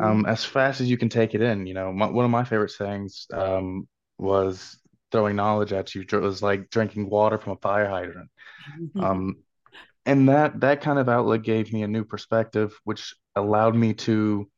um, 0.00 0.26
as 0.26 0.44
fast 0.44 0.80
as 0.80 0.90
you 0.90 0.96
can 0.96 1.08
take 1.08 1.34
it 1.34 1.42
in. 1.42 1.66
You 1.66 1.74
know, 1.74 1.92
my, 1.92 2.06
one 2.06 2.24
of 2.24 2.30
my 2.30 2.44
favorite 2.44 2.70
sayings 2.70 3.26
um, 3.32 3.86
was 4.18 4.78
throwing 5.10 5.36
knowledge 5.36 5.72
at 5.72 5.94
you 5.94 6.02
It 6.02 6.12
was 6.12 6.42
like 6.42 6.70
drinking 6.70 7.08
water 7.10 7.38
from 7.38 7.52
a 7.52 7.56
fire 7.56 7.88
hydrant. 7.88 8.30
Um, 8.98 9.36
and 10.06 10.28
that 10.28 10.60
that 10.60 10.80
kind 10.80 10.98
of 10.98 11.08
outlet 11.08 11.42
gave 11.42 11.72
me 11.72 11.82
a 11.82 11.88
new 11.88 12.04
perspective, 12.04 12.78
which 12.84 13.14
allowed 13.36 13.74
me 13.74 13.94
to 13.94 14.50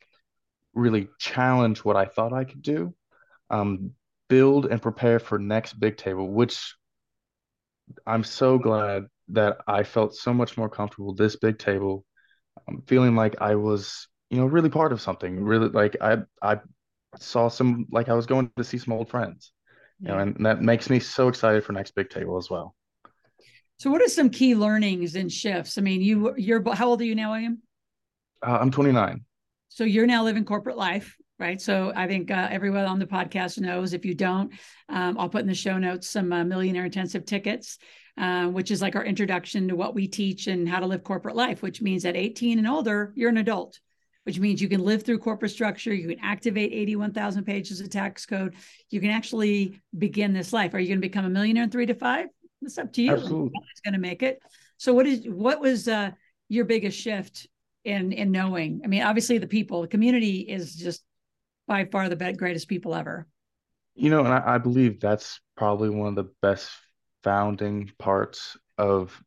really 0.75 1.09
challenge 1.19 1.81
what 1.85 1.97
I 1.97 2.07
thought 2.07 2.33
I 2.33 2.45
could 2.45 2.63
do, 2.63 2.95
um, 3.51 3.93
build 4.29 4.67
and 4.67 4.83
prepare 4.83 5.19
for 5.21 5.39
next 5.39 5.75
big 5.75 5.97
table, 5.97 6.29
which 6.31 6.75
I'm 8.07 8.25
so 8.25 8.59
glad 8.59 9.07
that 9.29 9.59
I 9.67 9.83
felt 9.85 10.15
so 10.15 10.33
much 10.35 10.57
more 10.57 10.69
comfortable 10.69 11.15
this 11.15 11.37
big 11.37 11.59
table, 11.59 12.05
um, 12.69 12.83
feeling 12.87 13.17
like 13.17 13.41
I 13.41 13.57
was, 13.57 14.09
you 14.31 14.39
know, 14.39 14.47
really 14.47 14.71
part 14.71 14.93
of 14.93 15.01
something. 15.01 15.45
Really, 15.45 15.69
like 15.71 15.97
I 16.01 16.19
I 16.43 16.61
saw 17.19 17.49
some 17.49 17.87
like 17.91 18.09
I 18.11 18.15
was 18.15 18.27
going 18.27 18.51
to 18.57 18.65
see 18.65 18.79
some 18.79 18.95
old 18.95 19.11
friends, 19.11 19.53
you 20.05 20.13
know, 20.13 20.19
and 20.19 20.47
that 20.47 20.63
makes 20.63 20.91
me 20.91 21.01
so 21.01 21.29
excited 21.29 21.65
for 21.65 21.73
next 21.75 21.93
big 21.95 22.11
table 22.11 22.39
as 22.39 22.51
well. 22.51 22.77
So, 23.85 23.91
what 23.91 24.01
are 24.01 24.09
some 24.09 24.31
key 24.31 24.55
learnings 24.55 25.15
and 25.15 25.31
shifts? 25.31 25.77
I 25.77 25.83
mean, 25.83 26.01
you 26.01 26.35
you're 26.39 26.65
how 26.75 26.89
old 26.89 27.03
are 27.03 27.05
you 27.05 27.15
now, 27.15 27.33
William? 27.33 27.61
Uh, 28.43 28.57
I'm 28.59 28.71
29. 28.71 29.23
So 29.69 29.85
you're 29.85 30.07
now 30.07 30.25
living 30.25 30.47
corporate 30.47 30.79
life 30.79 31.15
right? 31.39 31.61
So 31.61 31.93
I 31.97 32.07
think 32.07 32.31
uh, 32.31 32.49
everyone 32.51 32.85
on 32.85 33.01
the 33.01 33.07
podcast 33.07 33.59
knows. 33.59 33.93
If 33.93 34.05
you 34.05 34.15
don't, 34.15 34.53
um, 34.89 35.19
I'll 35.19 35.29
put 35.29 35.41
in 35.41 35.49
the 35.49 35.55
show 35.55 35.79
notes 35.79 36.09
some 36.09 36.33
uh, 36.33 36.45
millionaire 36.45 36.85
intensive 36.85 37.27
tickets, 37.27 37.77
uh, 38.17 38.47
which 38.47 38.71
is 38.71 38.81
like 38.81 38.95
our 38.95 39.05
introduction 39.05 39.67
to 39.67 39.75
what 39.75 39.97
we 39.97 40.07
teach 40.07 40.47
and 40.47 40.67
how 40.69 40.79
to 40.79 40.87
live 40.87 41.03
corporate 41.03 41.35
life, 41.35 41.61
which 41.61 41.83
means 41.83 42.05
at 42.05 42.17
18 42.17 42.59
and 42.59 42.69
older, 42.69 43.13
you're 43.17 43.31
an 43.31 43.37
adult. 43.37 43.81
Which 44.23 44.39
means 44.39 44.63
you 44.63 44.69
can 44.69 44.81
live 44.81 45.03
through 45.03 45.19
corporate 45.19 45.51
structure, 45.51 45.93
you 45.93 46.09
can 46.09 46.21
activate 46.21 46.73
81,000 46.73 47.45
pages 47.45 47.81
of 47.81 47.91
tax 47.91 48.25
code, 48.25 48.55
you 48.89 49.01
can 49.01 49.11
actually 49.11 49.83
begin 49.99 50.33
this 50.33 50.53
life. 50.53 50.73
Are 50.73 50.79
you 50.79 50.87
going 50.87 51.03
to 51.03 51.07
become 51.07 51.27
a 51.27 51.29
millionaire 51.29 51.65
in 51.65 51.71
three 51.71 51.87
to 51.87 51.95
five? 51.95 52.29
It's 52.65 52.79
up 52.79 52.93
to 52.95 53.03
you. 53.03 53.13
Absolutely. 53.13 53.61
It's 53.71 53.81
going 53.81 53.95
to 53.95 54.01
make 54.01 54.23
it. 54.23 54.41
So, 54.77 54.93
what 54.93 55.07
is 55.07 55.27
what 55.27 55.61
was 55.61 55.89
uh, 55.89 56.11
your 56.49 56.65
biggest 56.65 56.99
shift 56.99 57.47
in 57.85 58.13
in 58.13 58.31
knowing? 58.33 58.81
I 58.85 58.89
mean, 58.89 59.03
obviously 59.03 59.39
the 59.39 59.47
people, 59.47 59.83
the 59.83 59.89
community 59.89 60.41
is 60.41 60.75
just 60.75 61.03
by 61.67 61.85
far 61.87 62.09
the 62.09 62.17
best, 62.17 62.39
greatest 62.39 62.69
people 62.69 62.95
ever. 62.95 63.27
You 63.95 64.11
know, 64.11 64.21
and 64.21 64.35
I, 64.35 64.55
I 64.55 64.59
believe 64.59 65.01
that's 65.01 65.41
probably 65.57 65.89
one 65.89 66.09
of 66.09 66.17
the 66.17 66.33
best 66.43 66.71
founding 67.23 67.91
parts 67.99 68.57
of 68.77 69.23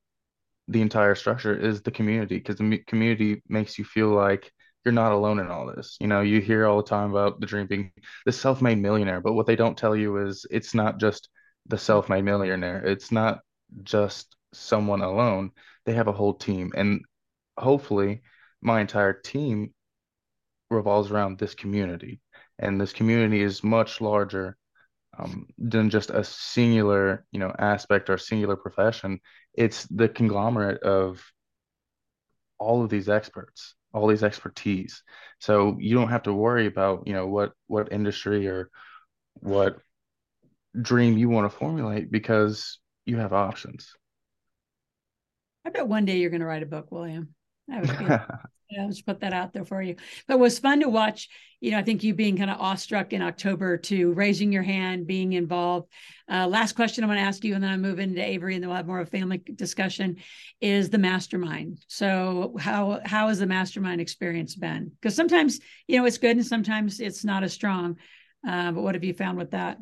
the 0.68 0.82
entire 0.82 1.16
structure 1.16 1.58
is 1.58 1.82
the 1.82 1.92
community 1.92 2.38
because 2.38 2.58
the 2.58 2.80
community 2.86 3.42
makes 3.48 3.80
you 3.80 3.86
feel 3.86 4.10
like 4.10 4.52
you're 4.84 4.92
not 4.92 5.12
alone 5.12 5.40
in 5.40 5.48
all 5.48 5.66
this. 5.66 5.98
You 6.00 6.08
know, 6.08 6.22
you 6.22 6.40
hear 6.42 6.66
all 6.66 6.78
the 6.78 6.90
time 6.90 7.12
about 7.12 7.40
the 7.40 7.46
dream 7.46 7.68
being 7.68 7.92
the 8.26 8.32
self-made 8.32 8.78
millionaire, 8.78 9.22
but 9.22 9.34
what 9.34 9.46
they 9.46 9.56
don't 9.56 9.78
tell 9.78 9.96
you 9.96 10.18
is 10.18 10.46
it's 10.52 10.74
not 10.74 11.00
just 11.00 11.30
the 11.68 11.78
self-made 11.78 12.24
millionaire. 12.24 12.84
It's 12.86 13.12
not 13.12 13.40
just 13.84 14.36
someone 14.54 15.02
alone. 15.02 15.52
They 15.86 15.94
have 15.94 16.08
a 16.08 16.14
whole 16.14 16.34
team, 16.34 16.72
and 16.76 17.02
hopefully, 17.58 18.22
my 18.62 18.82
entire 18.82 19.14
team 19.14 19.74
revolves 20.70 21.12
around 21.12 21.38
this 21.38 21.56
community 21.56 22.20
and 22.60 22.80
this 22.80 22.94
community 22.94 23.42
is 23.42 23.64
much 23.64 24.02
larger 24.02 24.58
um, 25.18 25.48
than 25.58 25.90
just 25.90 26.10
a 26.10 26.24
singular 26.24 27.26
you 27.32 27.40
know 27.40 27.54
aspect 27.58 28.10
or 28.10 28.18
singular 28.18 28.56
profession 28.56 29.20
it's 29.54 29.86
the 29.86 30.10
conglomerate 30.10 30.82
of 30.84 31.24
all 32.60 32.84
of 32.84 32.90
these 32.90 33.10
experts 33.10 33.76
all 33.94 34.08
these 34.08 34.24
expertise 34.24 35.04
so 35.40 35.78
you 35.80 35.96
don't 35.96 36.10
have 36.10 36.24
to 36.24 36.34
worry 36.34 36.66
about 36.66 37.08
you 37.08 37.14
know 37.14 37.28
what 37.28 37.54
what 37.68 37.92
industry 37.92 38.48
or 38.48 38.70
what 39.36 39.78
dream 40.82 41.18
you 41.18 41.30
want 41.30 41.52
to 41.52 41.58
formulate 41.58 42.12
because 42.12 42.80
you 43.06 43.18
have 43.18 43.34
options 43.34 43.94
i 45.66 45.70
bet 45.70 45.88
one 45.88 46.06
day 46.06 46.18
you're 46.18 46.30
going 46.30 46.42
to 46.42 46.48
write 46.48 46.64
a 46.64 46.68
book 46.68 46.92
william 46.92 47.34
that 47.68 47.82
would 47.82 47.98
be 48.00 48.06
Yeah, 48.70 48.86
let's 48.86 49.02
put 49.02 49.22
that 49.22 49.32
out 49.32 49.54
there 49.54 49.64
for 49.64 49.82
you. 49.82 49.96
But 50.28 50.36
it 50.36 50.40
was 50.40 50.60
fun 50.60 50.82
to 50.82 50.90
watch. 50.90 51.30
You 51.62 51.72
know, 51.72 51.80
I 51.80 51.84
think 51.84 52.04
you 52.04 52.14
being 52.14 52.38
kind 52.38 52.52
of 52.52 52.60
awestruck 52.60 53.14
in 53.14 53.22
October 53.22 53.78
to 53.78 54.12
raising 54.14 54.52
your 54.52 54.62
hand, 54.62 55.08
being 55.08 55.34
involved. 55.34 55.90
Uh, 56.30 56.48
last 56.48 56.76
question 56.76 57.04
I'm 57.04 57.10
going 57.10 57.18
to 57.18 57.26
ask 57.26 57.44
you, 57.44 57.56
and 57.56 57.64
then 57.64 57.72
I 57.72 57.78
move 57.78 58.00
into 58.00 58.24
Avery, 58.24 58.56
and 58.56 58.64
then 58.64 58.70
we'll 58.70 58.78
have 58.78 58.86
more 58.86 59.00
of 59.00 59.08
a 59.08 59.12
family 59.12 59.38
discussion. 59.38 60.18
Is 60.60 60.90
the 60.90 60.98
mastermind? 60.98 61.80
So 61.88 62.58
how 62.60 63.00
how 63.06 63.30
has 63.30 63.40
the 63.40 63.48
mastermind 63.48 64.02
experience 64.02 64.56
been? 64.56 64.92
Because 65.00 65.16
sometimes 65.16 65.60
you 65.88 65.98
know 65.98 66.06
it's 66.06 66.18
good, 66.18 66.36
and 66.36 66.46
sometimes 66.46 67.00
it's 67.00 67.24
not 67.24 67.44
as 67.44 67.54
strong. 67.54 67.96
Uh, 68.48 68.72
but 68.74 68.84
what 68.84 68.96
have 68.96 69.04
you 69.04 69.14
found 69.14 69.38
with 69.38 69.52
that? 69.52 69.78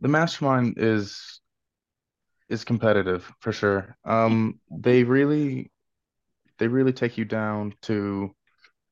The 0.00 0.08
mastermind 0.08 0.74
is 0.76 1.40
is 2.48 2.64
competitive 2.64 3.30
for 3.40 3.52
sure. 3.52 3.96
Um, 4.04 4.60
they 4.70 5.04
really 5.04 5.70
they 6.58 6.68
really 6.68 6.92
take 6.92 7.18
you 7.18 7.24
down 7.24 7.74
to 7.82 8.30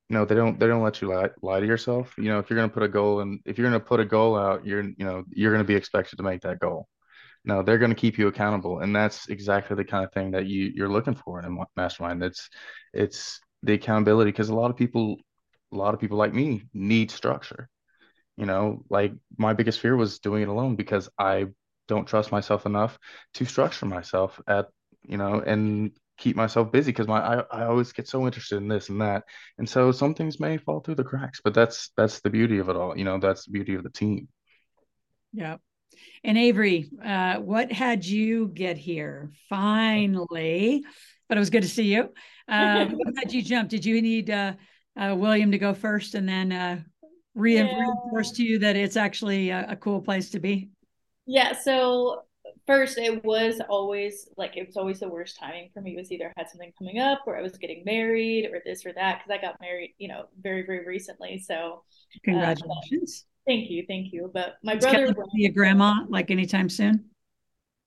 you 0.09 0.15
know 0.15 0.25
they 0.25 0.35
don't 0.35 0.59
they 0.59 0.67
don't 0.67 0.83
let 0.83 1.01
you 1.01 1.09
lie, 1.09 1.31
lie 1.43 1.61
to 1.61 1.67
yourself. 1.67 2.15
You 2.19 2.25
know 2.25 2.39
if 2.39 2.51
you're 2.51 2.59
going 2.59 2.69
to 2.69 2.75
put 2.75 2.83
a 2.83 2.89
goal 2.89 3.21
and 3.21 3.41
if 3.45 3.59
you're 3.59 3.69
going 3.69 3.81
to 3.81 3.87
put 3.87 4.01
a 4.01 4.05
goal 4.05 4.37
out 4.37 4.67
you're 4.67 4.83
you 4.83 5.05
know 5.05 5.25
you're 5.31 5.53
going 5.53 5.65
to 5.65 5.69
be 5.69 5.77
expected 5.77 6.17
to 6.17 6.23
make 6.23 6.43
that 6.43 6.61
goal. 6.61 6.89
No 7.45 7.63
they're 7.63 7.79
going 7.79 7.91
to 7.91 7.97
keep 7.97 8.19
you 8.19 8.29
accountable 8.29 8.81
and 8.81 8.95
that's 8.95 9.29
exactly 9.29 9.77
the 9.77 9.85
kind 9.85 10.05
of 10.05 10.13
thing 10.13 10.33
that 10.33 10.47
you 10.47 10.73
you're 10.75 10.89
looking 10.89 11.15
for 11.15 11.39
in 11.41 11.45
a 11.47 11.65
mastermind. 11.77 12.23
It's 12.23 12.49
it's 12.93 13.41
the 13.63 13.75
accountability 13.75 14.31
because 14.31 14.51
a 14.51 14.55
lot 14.55 14.71
of 14.71 14.77
people 14.77 15.17
a 15.73 15.77
lot 15.77 15.95
of 15.95 16.01
people 16.01 16.19
like 16.19 16.35
me 16.35 16.63
need 16.73 17.11
structure 17.11 17.69
you 18.37 18.47
know 18.47 18.85
like 18.89 19.13
my 19.37 19.53
biggest 19.53 19.81
fear 19.81 19.97
was 19.97 20.19
doing 20.19 20.43
it 20.43 20.49
alone 20.49 20.77
because 20.77 21.09
i 21.19 21.47
don't 21.89 22.07
trust 22.07 22.33
myself 22.33 22.67
enough 22.67 22.99
to 23.35 23.45
structure 23.45 23.87
myself 23.87 24.41
at 24.47 24.69
you 25.03 25.17
know 25.17 25.41
and 25.41 25.93
keep 26.17 26.37
myself 26.37 26.71
busy 26.71 26.93
because 26.93 27.09
my 27.09 27.21
I, 27.21 27.45
I 27.51 27.65
always 27.65 27.93
get 27.93 28.09
so 28.09 28.25
interested 28.27 28.57
in 28.57 28.69
this 28.69 28.89
and 28.89 29.01
that. 29.01 29.25
And 29.59 29.69
so 29.69 29.91
some 29.91 30.15
things 30.15 30.39
may 30.39 30.59
fall 30.59 30.81
through 30.81 30.95
the 30.95 31.05
cracks 31.05 31.41
but 31.43 31.55
that's 31.55 31.91
that's 31.97 32.21
the 32.21 32.31
beauty 32.31 32.59
of 32.59 32.69
it 32.69 32.77
all 32.77 32.97
you 32.97 33.05
know 33.05 33.19
that's 33.19 33.47
the 33.47 33.53
beauty 33.53 33.75
of 33.75 33.83
the 33.83 33.91
team. 33.91 34.29
Yeah 35.33 35.57
and 36.23 36.39
avery 36.39 36.89
uh, 37.05 37.37
what 37.37 37.71
had 37.71 38.05
you 38.05 38.49
get 38.49 38.77
here? 38.77 39.31
Finally. 39.49 40.85
But 41.29 41.39
it 41.39 41.41
was 41.41 41.51
good 41.51 41.63
to 41.63 41.69
see 41.69 41.95
you. 41.95 42.11
Uh, 42.49 42.87
what 42.93 43.15
had 43.17 43.33
you 43.33 43.43
jump 43.43 43.69
did 43.69 43.85
you 43.85 44.01
need 44.03 44.31
uh, 44.31 44.53
uh, 44.97 45.15
william 45.17 45.51
to 45.51 45.59
go 45.59 45.75
first 45.75 46.15
and 46.15 46.29
then 46.29 46.53
uh, 46.53 46.81
reinforce 47.35 48.31
yeah. 48.31 48.37
to 48.37 48.43
you 48.45 48.59
that 48.61 48.77
it's 48.77 48.97
actually 48.97 49.51
a, 49.51 49.67
a 49.71 49.77
cool 49.77 50.01
place 50.01 50.31
to 50.31 50.41
be? 50.41 50.71
Yeah 51.27 51.53
so 51.53 52.23
first 52.67 52.99
it 52.99 53.25
was 53.25 53.61
always 53.69 54.29
like 54.37 54.57
it 54.57 54.67
was 54.67 54.77
always 54.77 55.01
the 55.01 55.09
worst 55.09 55.39
timing 55.39 55.71
for 55.73 55.81
me. 55.81 55.95
It 55.95 55.99
was 55.99 56.13
either 56.13 56.33
I 56.37 56.41
had 56.41 56.49
something 56.49 56.73
coming 56.79 56.99
up 56.99 57.23
or 57.27 57.37
I 57.37 57.43
was 57.43 57.57
getting 57.59 57.83
married 57.85 58.51
or 58.53 58.61
this 58.65 58.85
or 58.87 58.93
that 58.93 59.19
because 59.19 59.39
I 59.39 59.43
got 59.43 59.61
married 59.61 59.95
you 59.99 60.09
know 60.09 60.27
very 60.41 60.65
very 60.67 60.85
recently 60.87 61.39
so 61.39 61.83
uh, 61.85 62.19
congratulations. 62.25 63.25
uh, 63.27 63.51
thank 63.51 63.71
you 63.71 63.85
thank 63.89 64.13
you. 64.13 64.31
But 64.33 64.57
my 64.63 64.77
brother 64.77 65.15
be 65.35 65.47
a 65.47 65.53
grandma 65.53 66.05
like 66.09 66.31
anytime 66.31 66.69
soon? 66.69 67.05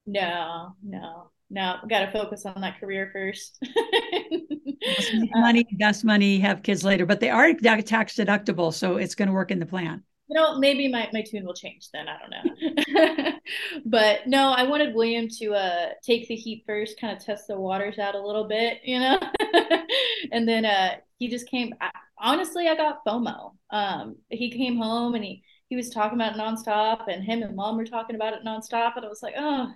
No 0.05 0.75
no 0.83 1.31
no 1.49 1.77
got 1.89 1.99
to 1.99 2.11
focus 2.11 2.45
on 2.45 2.59
that 2.61 2.79
career 2.79 3.09
first 3.13 3.63
money 5.35 5.65
invest 5.71 6.03
money 6.03 6.39
have 6.39 6.61
kids 6.63 6.83
later 6.83 7.05
but 7.05 7.19
they 7.19 7.29
are 7.29 7.53
tax 7.53 8.15
deductible 8.15 8.73
so 8.73 8.97
it's 8.97 9.15
going 9.15 9.27
to 9.27 9.33
work 9.33 9.51
in 9.51 9.59
the 9.59 9.65
plan 9.65 10.03
you 10.29 10.35
know, 10.35 10.59
maybe 10.59 10.89
my, 10.89 11.09
my 11.13 11.21
tune 11.21 11.45
will 11.45 11.53
change 11.53 11.89
then. 11.93 12.07
I 12.07 12.17
don't 12.19 13.25
know. 13.25 13.31
but 13.85 14.27
no, 14.27 14.51
I 14.51 14.63
wanted 14.63 14.93
William 14.93 15.27
to 15.39 15.53
uh, 15.53 15.89
take 16.03 16.27
the 16.27 16.35
heat 16.35 16.63
first, 16.67 16.99
kind 16.99 17.15
of 17.15 17.23
test 17.23 17.47
the 17.47 17.57
waters 17.57 17.97
out 17.97 18.15
a 18.15 18.21
little 18.21 18.45
bit, 18.45 18.79
you 18.83 18.99
know? 18.99 19.17
and 20.31 20.47
then 20.47 20.65
uh, 20.65 20.95
he 21.17 21.29
just 21.29 21.47
came. 21.47 21.73
I, 21.79 21.91
honestly, 22.19 22.67
I 22.67 22.75
got 22.75 23.05
FOMO. 23.05 23.53
Um, 23.69 24.17
he 24.29 24.51
came 24.51 24.77
home 24.77 25.15
and 25.15 25.23
he, 25.23 25.43
he 25.69 25.77
was 25.77 25.89
talking 25.89 26.17
about 26.17 26.35
it 26.35 26.39
nonstop, 26.39 27.07
and 27.07 27.23
him 27.23 27.41
and 27.41 27.55
mom 27.55 27.77
were 27.77 27.85
talking 27.85 28.15
about 28.15 28.33
it 28.33 28.43
nonstop. 28.45 28.97
And 28.97 29.05
I 29.05 29.09
was 29.09 29.23
like, 29.23 29.35
oh, 29.37 29.71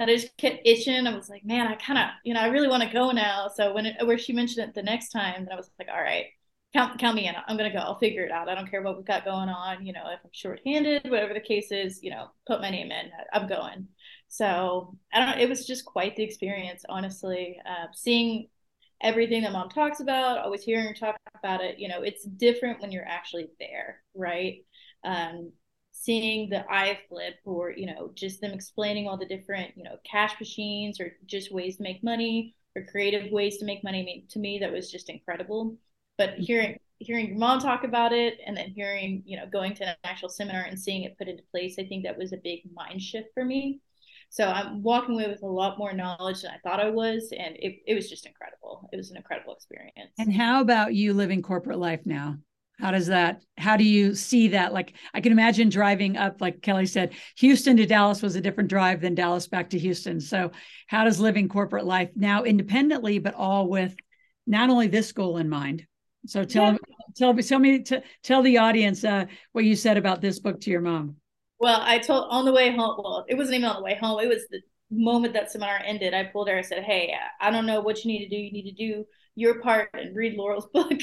and 0.00 0.10
I 0.10 0.16
just 0.16 0.36
kept 0.38 0.62
itching. 0.66 1.06
I 1.06 1.16
was 1.16 1.30
like, 1.30 1.44
man, 1.44 1.68
I 1.68 1.76
kind 1.76 1.98
of, 2.00 2.06
you 2.24 2.34
know, 2.34 2.40
I 2.40 2.48
really 2.48 2.68
want 2.68 2.82
to 2.84 2.90
go 2.92 3.12
now. 3.12 3.48
So 3.54 3.74
when 3.74 3.86
it, 3.86 4.06
where 4.06 4.18
she 4.18 4.32
mentioned 4.34 4.68
it 4.68 4.74
the 4.74 4.82
next 4.82 5.10
time, 5.10 5.44
then 5.44 5.52
I 5.52 5.56
was 5.56 5.70
like, 5.78 5.88
all 5.94 6.02
right, 6.02 6.26
count 6.74 6.98
count 7.00 7.16
me 7.16 7.28
in. 7.28 7.34
I'm 7.46 7.56
gonna 7.56 7.72
go. 7.72 7.78
I'll 7.80 7.98
figure 7.98 8.24
it 8.24 8.32
out. 8.32 8.48
I 8.48 8.56
don't 8.56 8.70
care 8.70 8.82
what 8.82 8.96
we've 8.96 9.06
got 9.06 9.24
going 9.24 9.48
on. 9.50 9.86
You 9.86 9.92
know, 9.92 10.04
if 10.12 10.20
I'm 10.24 10.30
shorthanded, 10.32 11.10
whatever 11.10 11.34
the 11.34 11.40
case 11.40 11.72
is, 11.72 12.02
you 12.02 12.10
know, 12.10 12.28
put 12.46 12.60
my 12.60 12.70
name 12.70 12.90
in. 12.92 13.10
I'm 13.32 13.48
going. 13.48 13.88
So 14.28 14.96
I 15.12 15.20
don't. 15.26 15.40
It 15.40 15.48
was 15.48 15.66
just 15.66 15.84
quite 15.84 16.16
the 16.16 16.24
experience, 16.24 16.84
honestly. 16.88 17.60
Uh, 17.68 17.86
seeing 17.94 18.48
everything 19.02 19.42
that 19.42 19.52
mom 19.52 19.68
talks 19.70 20.00
about, 20.00 20.38
always 20.38 20.62
hearing 20.62 20.86
her 20.86 20.94
talk 20.94 21.16
about 21.38 21.62
it. 21.62 21.78
You 21.78 21.88
know, 21.88 22.02
it's 22.02 22.24
different 22.24 22.80
when 22.80 22.92
you're 22.92 23.06
actually 23.06 23.48
there, 23.58 24.02
right? 24.14 24.64
Um, 25.04 25.52
seeing 26.02 26.48
the 26.48 26.64
eye 26.72 26.98
flip 27.10 27.34
or 27.44 27.70
you 27.70 27.84
know 27.84 28.10
just 28.14 28.40
them 28.40 28.52
explaining 28.52 29.06
all 29.06 29.18
the 29.18 29.26
different 29.26 29.76
you 29.76 29.84
know 29.84 29.96
cash 30.02 30.32
machines 30.40 30.98
or 30.98 31.12
just 31.26 31.52
ways 31.52 31.76
to 31.76 31.82
make 31.82 32.02
money 32.02 32.54
or 32.74 32.84
creative 32.84 33.30
ways 33.30 33.58
to 33.58 33.66
make 33.66 33.84
money. 33.84 34.00
I 34.00 34.04
mean, 34.04 34.24
to 34.30 34.38
me 34.38 34.58
that 34.60 34.72
was 34.72 34.90
just 34.90 35.10
incredible. 35.10 35.76
But 36.16 36.30
mm-hmm. 36.30 36.42
hearing 36.42 36.78
hearing 37.00 37.28
your 37.28 37.38
mom 37.38 37.60
talk 37.60 37.84
about 37.84 38.12
it 38.12 38.38
and 38.46 38.56
then 38.56 38.70
hearing 38.70 39.22
you 39.26 39.36
know 39.36 39.46
going 39.46 39.74
to 39.74 39.88
an 39.88 39.96
actual 40.04 40.30
seminar 40.30 40.62
and 40.62 40.78
seeing 40.78 41.02
it 41.04 41.16
put 41.16 41.28
into 41.28 41.42
place 41.50 41.76
i 41.78 41.84
think 41.84 42.04
that 42.04 42.18
was 42.18 42.34
a 42.34 42.36
big 42.36 42.60
mind 42.74 43.00
shift 43.00 43.28
for 43.34 43.44
me. 43.44 43.80
So 44.28 44.44
i'm 44.44 44.82
walking 44.82 45.14
away 45.14 45.28
with 45.28 45.42
a 45.42 45.46
lot 45.46 45.78
more 45.78 45.92
knowledge 45.92 46.42
than 46.42 46.52
i 46.52 46.58
thought 46.58 46.78
i 46.78 46.90
was 46.90 47.32
and 47.36 47.56
it, 47.56 47.80
it 47.86 47.94
was 47.94 48.08
just 48.08 48.26
incredible. 48.26 48.88
It 48.92 48.96
was 48.96 49.10
an 49.10 49.16
incredible 49.16 49.54
experience. 49.54 50.12
And 50.18 50.32
how 50.32 50.60
about 50.60 50.94
you 50.94 51.14
living 51.14 51.42
corporate 51.42 51.78
life 51.78 52.04
now 52.04 52.38
how 52.80 52.90
does 52.90 53.06
that 53.08 53.42
how 53.56 53.76
do 53.76 53.84
you 53.84 54.14
see 54.14 54.48
that? 54.48 54.72
Like 54.72 54.94
i 55.14 55.20
can 55.20 55.32
imagine 55.32 55.68
driving 55.68 56.16
up 56.16 56.40
like 56.40 56.62
kelly 56.62 56.86
said 56.86 57.12
houston 57.36 57.76
to 57.76 57.86
dallas 57.86 58.22
was 58.22 58.36
a 58.36 58.40
different 58.40 58.70
drive 58.70 59.00
than 59.00 59.14
dallas 59.14 59.46
back 59.46 59.70
to 59.70 59.78
houston. 59.78 60.20
So 60.20 60.50
how 60.86 61.04
does 61.04 61.20
living 61.20 61.48
corporate 61.48 61.84
life 61.84 62.10
now 62.16 62.44
independently 62.44 63.18
but 63.18 63.34
all 63.34 63.68
with 63.68 63.94
not 64.46 64.70
only 64.70 64.88
this 64.88 65.12
goal 65.12 65.36
in 65.36 65.48
mind? 65.48 65.86
So 66.26 66.44
tell 66.44 66.72
yeah. 66.72 66.78
tell 67.16 67.32
me 67.32 67.42
tell 67.42 67.58
me 67.58 67.82
to 67.82 68.02
tell 68.22 68.42
the 68.42 68.58
audience 68.58 69.04
uh, 69.04 69.26
what 69.52 69.64
you 69.64 69.76
said 69.76 69.96
about 69.96 70.20
this 70.20 70.38
book 70.38 70.60
to 70.62 70.70
your 70.70 70.80
mom. 70.80 71.16
Well 71.58 71.80
i 71.82 71.98
told 71.98 72.26
on 72.30 72.44
the 72.44 72.52
way 72.52 72.70
home 72.70 73.00
well 73.02 73.24
it 73.28 73.36
wasn't 73.36 73.58
even 73.58 73.68
on 73.68 73.76
the 73.76 73.82
way 73.82 73.96
home 74.00 74.20
it 74.20 74.28
was 74.28 74.46
the 74.50 74.60
moment 74.90 75.32
that 75.32 75.50
seminar 75.50 75.80
ended 75.84 76.14
i 76.14 76.24
pulled 76.24 76.48
her 76.48 76.58
i 76.58 76.62
said 76.62 76.82
hey 76.82 77.14
i 77.40 77.50
don't 77.50 77.66
know 77.66 77.80
what 77.80 78.04
you 78.04 78.10
need 78.10 78.24
to 78.24 78.28
do 78.28 78.36
you 78.36 78.50
need 78.50 78.68
to 78.68 78.74
do 78.74 79.04
your 79.40 79.60
part 79.60 79.88
and 79.94 80.14
read 80.14 80.36
Loral's 80.36 80.66
book 80.72 81.00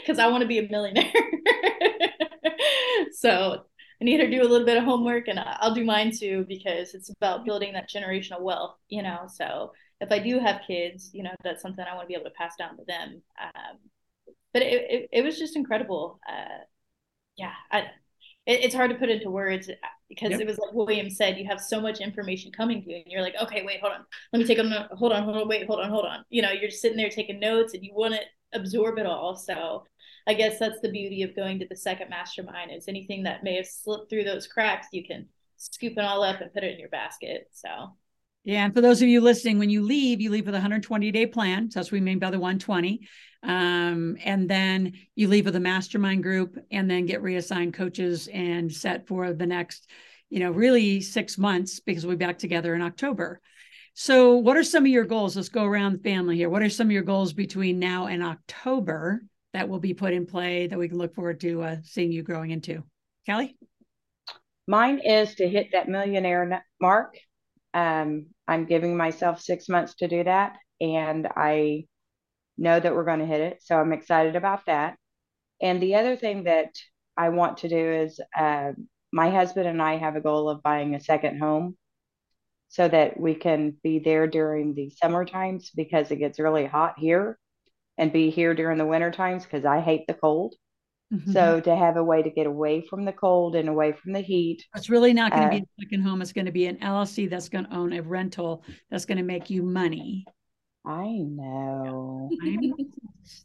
because 0.00 0.18
I 0.18 0.28
want 0.28 0.42
to 0.42 0.48
be 0.48 0.58
a 0.58 0.68
millionaire. 0.68 1.12
so 3.12 3.64
I 4.00 4.04
need 4.04 4.20
her 4.20 4.26
to 4.26 4.30
do 4.30 4.42
a 4.42 4.48
little 4.48 4.66
bit 4.66 4.78
of 4.78 4.84
homework 4.84 5.28
and 5.28 5.38
I'll 5.38 5.74
do 5.74 5.84
mine 5.84 6.10
too 6.16 6.46
because 6.48 6.94
it's 6.94 7.10
about 7.10 7.44
building 7.44 7.74
that 7.74 7.90
generational 7.90 8.40
wealth, 8.40 8.76
you 8.88 9.02
know. 9.02 9.28
So 9.32 9.72
if 10.00 10.10
I 10.10 10.18
do 10.18 10.38
have 10.38 10.62
kids, 10.66 11.10
you 11.12 11.22
know, 11.22 11.34
that's 11.42 11.62
something 11.62 11.84
I 11.84 11.94
want 11.94 12.04
to 12.04 12.08
be 12.08 12.14
able 12.14 12.24
to 12.24 12.36
pass 12.36 12.56
down 12.56 12.76
to 12.76 12.84
them. 12.86 13.22
Um, 13.40 13.78
but 14.52 14.62
it, 14.62 14.90
it, 14.90 15.08
it, 15.12 15.22
was 15.22 15.38
just 15.38 15.56
incredible. 15.56 16.20
Uh, 16.28 16.64
yeah, 17.36 17.52
I, 17.70 17.80
it, 18.46 18.64
it's 18.64 18.74
hard 18.74 18.90
to 18.90 18.96
put 18.96 19.10
into 19.10 19.30
words 19.30 19.68
because 20.08 20.32
yep. 20.32 20.40
it 20.40 20.46
was 20.46 20.58
like 20.58 20.72
William 20.72 21.10
said, 21.10 21.38
you 21.38 21.46
have 21.46 21.60
so 21.60 21.80
much 21.80 22.00
information 22.00 22.52
coming 22.52 22.82
to 22.82 22.90
you, 22.90 22.96
and 22.96 23.06
you're 23.06 23.22
like, 23.22 23.36
okay, 23.40 23.62
wait, 23.64 23.80
hold 23.80 23.92
on, 23.92 24.04
let 24.32 24.38
me 24.38 24.44
take 24.44 24.58
a 24.58 24.62
note. 24.62 24.86
Hold 24.92 25.12
on, 25.12 25.22
hold 25.24 25.36
on, 25.36 25.48
wait, 25.48 25.66
hold 25.66 25.80
on, 25.80 25.90
hold 25.90 26.04
on. 26.04 26.24
You 26.30 26.42
know, 26.42 26.50
you're 26.50 26.70
just 26.70 26.82
sitting 26.82 26.96
there 26.96 27.10
taking 27.10 27.40
notes, 27.40 27.74
and 27.74 27.84
you 27.84 27.92
want 27.94 28.14
to 28.14 28.20
absorb 28.52 28.98
it 28.98 29.06
all. 29.06 29.36
So 29.36 29.84
I 30.26 30.34
guess 30.34 30.58
that's 30.58 30.80
the 30.80 30.90
beauty 30.90 31.22
of 31.22 31.36
going 31.36 31.58
to 31.58 31.66
the 31.68 31.76
second 31.76 32.08
mastermind 32.10 32.70
is 32.72 32.88
anything 32.88 33.24
that 33.24 33.44
may 33.44 33.56
have 33.56 33.66
slipped 33.66 34.08
through 34.08 34.24
those 34.24 34.46
cracks, 34.46 34.88
you 34.92 35.04
can 35.04 35.28
scoop 35.56 35.94
it 35.96 36.04
all 36.04 36.22
up 36.22 36.40
and 36.40 36.52
put 36.52 36.64
it 36.64 36.72
in 36.72 36.78
your 36.78 36.88
basket. 36.88 37.48
So 37.52 37.68
yeah, 38.44 38.66
and 38.66 38.74
for 38.74 38.82
those 38.82 39.00
of 39.00 39.08
you 39.08 39.22
listening, 39.22 39.58
when 39.58 39.70
you 39.70 39.82
leave, 39.82 40.20
you 40.20 40.30
leave 40.30 40.44
with 40.44 40.54
a 40.54 40.58
120 40.58 41.10
day 41.10 41.26
plan. 41.26 41.70
So 41.70 41.80
that's 41.80 41.90
what 41.90 41.96
we 41.96 42.00
mean 42.02 42.18
by 42.18 42.30
the 42.30 42.38
120. 42.38 43.00
Um, 43.42 44.16
and 44.22 44.48
then 44.48 44.92
you 45.14 45.28
leave 45.28 45.46
with 45.46 45.56
a 45.56 45.60
mastermind 45.60 46.22
group 46.22 46.58
and 46.70 46.90
then 46.90 47.06
get 47.06 47.22
reassigned 47.22 47.72
coaches 47.72 48.28
and 48.28 48.70
set 48.70 49.06
for 49.06 49.32
the 49.32 49.46
next, 49.46 49.88
you 50.28 50.40
know, 50.40 50.50
really 50.50 51.00
six 51.00 51.38
months 51.38 51.80
because 51.80 52.04
we'll 52.04 52.16
be 52.16 52.24
back 52.24 52.38
together 52.38 52.74
in 52.74 52.82
October. 52.82 53.40
So, 53.94 54.36
what 54.36 54.56
are 54.56 54.64
some 54.64 54.84
of 54.84 54.90
your 54.90 55.04
goals? 55.04 55.36
Let's 55.36 55.48
go 55.48 55.64
around 55.64 55.92
the 55.92 56.02
family 56.02 56.36
here. 56.36 56.50
What 56.50 56.62
are 56.62 56.68
some 56.68 56.88
of 56.88 56.92
your 56.92 57.02
goals 57.02 57.32
between 57.32 57.78
now 57.78 58.08
and 58.08 58.22
October 58.22 59.22
that 59.54 59.68
will 59.68 59.78
be 59.78 59.94
put 59.94 60.12
in 60.12 60.26
play 60.26 60.66
that 60.66 60.78
we 60.78 60.88
can 60.88 60.98
look 60.98 61.14
forward 61.14 61.40
to 61.40 61.62
uh, 61.62 61.76
seeing 61.84 62.12
you 62.12 62.22
growing 62.22 62.50
into? 62.50 62.82
Kelly? 63.24 63.56
Mine 64.66 64.98
is 64.98 65.34
to 65.36 65.48
hit 65.48 65.72
that 65.72 65.88
millionaire 65.88 66.64
mark 66.80 67.16
um, 67.74 68.26
I'm 68.46 68.66
giving 68.66 68.96
myself 68.96 69.40
six 69.40 69.68
months 69.68 69.94
to 69.96 70.08
do 70.08 70.24
that, 70.24 70.56
and 70.80 71.26
I 71.36 71.86
know 72.56 72.78
that 72.78 72.94
we're 72.94 73.04
going 73.04 73.20
to 73.20 73.26
hit 73.26 73.40
it. 73.40 73.62
So 73.62 73.76
I'm 73.76 73.92
excited 73.92 74.36
about 74.36 74.66
that. 74.66 74.96
And 75.60 75.80
the 75.80 75.96
other 75.96 76.16
thing 76.16 76.44
that 76.44 76.70
I 77.16 77.30
want 77.30 77.58
to 77.58 77.68
do 77.68 77.92
is 77.92 78.20
uh, 78.36 78.72
my 79.12 79.30
husband 79.30 79.66
and 79.66 79.80
I 79.80 79.96
have 79.96 80.16
a 80.16 80.20
goal 80.20 80.48
of 80.48 80.62
buying 80.62 80.94
a 80.94 81.00
second 81.00 81.38
home 81.38 81.76
so 82.68 82.88
that 82.88 83.18
we 83.18 83.34
can 83.34 83.76
be 83.82 84.00
there 84.00 84.26
during 84.26 84.74
the 84.74 84.90
summer 84.90 85.24
times 85.24 85.70
because 85.74 86.10
it 86.10 86.16
gets 86.16 86.40
really 86.40 86.66
hot 86.66 86.98
here 86.98 87.38
and 87.96 88.12
be 88.12 88.30
here 88.30 88.54
during 88.54 88.78
the 88.78 88.86
winter 88.86 89.12
times 89.12 89.44
because 89.44 89.64
I 89.64 89.80
hate 89.80 90.06
the 90.08 90.14
cold. 90.14 90.54
Mm-hmm. 91.14 91.32
So 91.32 91.60
to 91.60 91.76
have 91.76 91.96
a 91.96 92.04
way 92.04 92.22
to 92.22 92.30
get 92.30 92.46
away 92.46 92.80
from 92.88 93.04
the 93.04 93.12
cold 93.12 93.54
and 93.54 93.68
away 93.68 93.92
from 93.92 94.12
the 94.12 94.20
heat. 94.20 94.64
It's 94.74 94.90
really 94.90 95.12
not 95.12 95.30
going 95.30 95.42
to 95.42 95.48
uh, 95.48 95.60
be 95.60 95.64
a 95.64 95.82
second 95.82 96.02
home. 96.02 96.22
It's 96.22 96.32
going 96.32 96.46
to 96.46 96.52
be 96.52 96.66
an 96.66 96.76
LLC 96.78 97.30
that's 97.30 97.48
going 97.48 97.66
to 97.66 97.74
own 97.74 97.92
a 97.92 98.02
rental 98.02 98.64
that's 98.90 99.04
going 99.04 99.18
to 99.18 99.24
make 99.24 99.50
you 99.50 99.62
money. 99.62 100.26
I 100.84 101.08
know. 101.08 102.30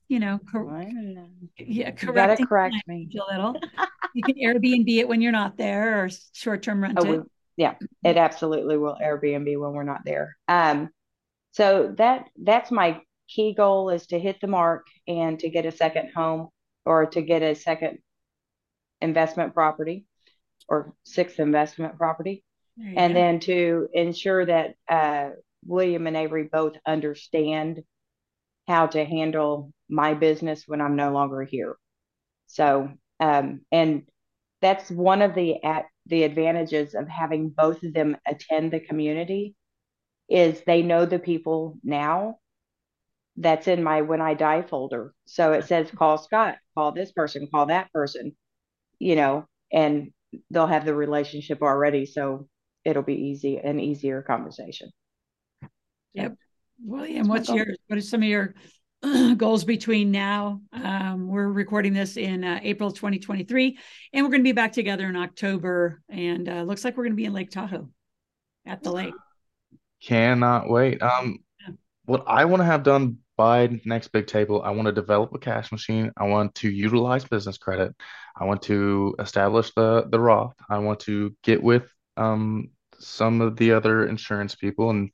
you 0.08 0.19
know, 0.19 0.39
cor- 0.51 0.65
know. 0.65 1.29
yeah, 1.58 1.91
correct. 1.91 2.41
correct 2.47 2.75
me 2.88 3.08
a 3.13 3.34
little. 3.34 3.55
you 4.13 4.23
can 4.23 4.36
Airbnb 4.36 4.89
it 4.97 5.08
when 5.08 5.21
you're 5.21 5.32
not 5.32 5.58
there, 5.58 6.03
or 6.03 6.10
short-term 6.34 6.84
rent 6.84 6.97
oh, 6.99 7.25
yeah, 7.55 7.75
it 8.03 8.17
absolutely 8.17 8.77
will 8.77 8.97
Airbnb 9.01 9.60
when 9.60 9.73
we're 9.73 9.84
not 9.84 10.05
there. 10.05 10.38
Um, 10.47 10.89
so 11.51 11.93
that 11.97 12.25
that's 12.41 12.71
my 12.71 13.01
key 13.27 13.53
goal 13.53 13.89
is 13.89 14.08
to 14.08 14.19
hit 14.19 14.41
the 14.41 14.47
mark 14.47 14.88
and 15.08 15.39
to 15.39 15.49
get 15.49 15.65
a 15.65 15.71
second 15.71 16.12
home 16.15 16.49
or 16.86 17.08
to 17.08 17.22
get 17.22 17.42
a 17.42 17.56
second 17.56 18.00
investment 19.02 19.54
property 19.54 20.06
or 20.68 20.94
sixth 21.04 21.39
investment 21.39 21.98
property. 21.98 22.44
And 22.78 23.13
go. 23.13 23.20
then 23.20 23.39
to 23.42 23.88
ensure 23.94 24.46
that 24.46 24.76
uh, 24.88 25.32
William 25.65 26.08
and 26.08 26.15
Avery 26.15 26.50
both 26.52 26.76
understand 26.86 27.84
how 28.68 28.88
to 28.88 29.04
handle 29.04 29.74
my 29.89 30.13
business 30.13 30.63
when 30.65 30.80
I'm 30.80 30.96
no 30.96 31.12
longer 31.12 31.44
here. 31.44 31.76
So, 32.48 32.92
um, 33.20 33.62
and 33.72 34.04
that's 34.62 34.89
one 34.89 35.22
of 35.22 35.36
the 35.36 35.62
at 35.63 35.86
the 36.06 36.24
advantages 36.24 36.96
of 36.96 37.08
having 37.08 37.50
both 37.50 37.84
of 37.84 37.94
them 37.94 38.18
attend 38.26 38.72
the 38.72 38.80
community 38.80 39.56
is 40.30 40.62
they 40.65 40.82
know 40.82 41.06
the 41.06 41.20
people 41.20 41.78
now 41.84 42.38
that's 43.39 43.67
in 43.67 43.82
my 43.82 44.02
when 44.02 44.21
I 44.21 44.34
die 44.34 44.62
folder. 44.62 45.13
So 45.25 45.54
it 45.54 45.65
says 45.65 45.89
call 45.95 46.17
Scott, 46.17 46.58
call 46.75 46.91
this 46.91 47.12
person, 47.13 47.47
call 47.52 47.67
that 47.67 47.91
person, 47.93 48.36
you 48.99 49.15
know, 49.15 49.47
and 49.71 50.12
they'll 50.52 50.67
have 50.67 50.86
the 50.86 50.93
relationship 50.93 51.62
already. 51.62 52.06
So 52.06 52.47
it'll 52.84 53.02
be 53.04 53.15
easy, 53.15 53.58
an 53.58 53.80
easier 53.80 54.21
conversation. 54.21 54.91
Yep. 56.13 56.36
William, 56.84 57.28
what's 57.28 57.49
your 57.49 57.65
what 57.88 57.97
are 57.97 58.02
some 58.02 58.23
of 58.23 58.28
your 58.28 58.56
goals 59.38 59.63
between 59.63 60.12
now? 60.12 60.62
Um, 60.73 61.30
we're 61.30 61.47
recording 61.47 61.93
this 61.93 62.17
in 62.17 62.43
uh, 62.43 62.60
April 62.62 62.91
2023, 62.91 63.78
and 64.13 64.25
we're 64.25 64.32
going 64.32 64.41
to 64.41 64.47
be 64.47 64.52
back 64.52 64.73
together 64.73 65.08
in 65.08 65.15
October. 65.15 66.02
And 66.10 66.49
uh, 66.49 66.63
looks 66.63 66.84
like 66.84 66.97
we're 66.97 67.04
going 67.04 67.13
to 67.13 67.17
be 67.17 67.25
in 67.25 67.34
Lake 67.34 67.52
Tahoe 67.52 67.89
at 68.65 68.84
the 68.84 68.91
lake. 68.91 69.13
Cannot 70.02 70.69
wait. 70.69 71.02
Um, 71.02 71.39
what 72.10 72.23
I 72.25 72.45
want 72.45 72.62
to 72.62 72.65
have 72.65 72.84
done 72.84 73.19
by 73.39 73.69
next 73.86 74.10
big 74.10 74.28
table, 74.28 74.62
I 74.63 74.71
want 74.71 74.88
to 74.88 74.91
develop 74.91 75.34
a 75.34 75.39
cash 75.39 75.71
machine. 75.71 76.12
I 76.17 76.25
want 76.25 76.54
to 76.56 76.69
utilize 76.69 77.23
business 77.23 77.58
credit. 77.58 77.95
I 78.36 78.43
want 78.43 78.62
to 78.63 79.15
establish 79.17 79.71
the 79.73 80.10
the 80.12 80.19
Roth. 80.19 80.56
I 80.69 80.80
want 80.80 80.99
to 81.02 81.34
get 81.41 81.63
with 81.63 81.89
um, 82.17 82.71
some 82.99 83.39
of 83.39 83.56
the 83.56 83.71
other 83.71 84.06
insurance 84.06 84.56
people 84.56 84.89
and 84.89 85.10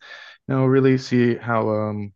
you 0.47 0.55
know 0.55 0.65
really 0.65 0.97
see 0.97 1.35
how 1.35 1.69
um 1.69 2.13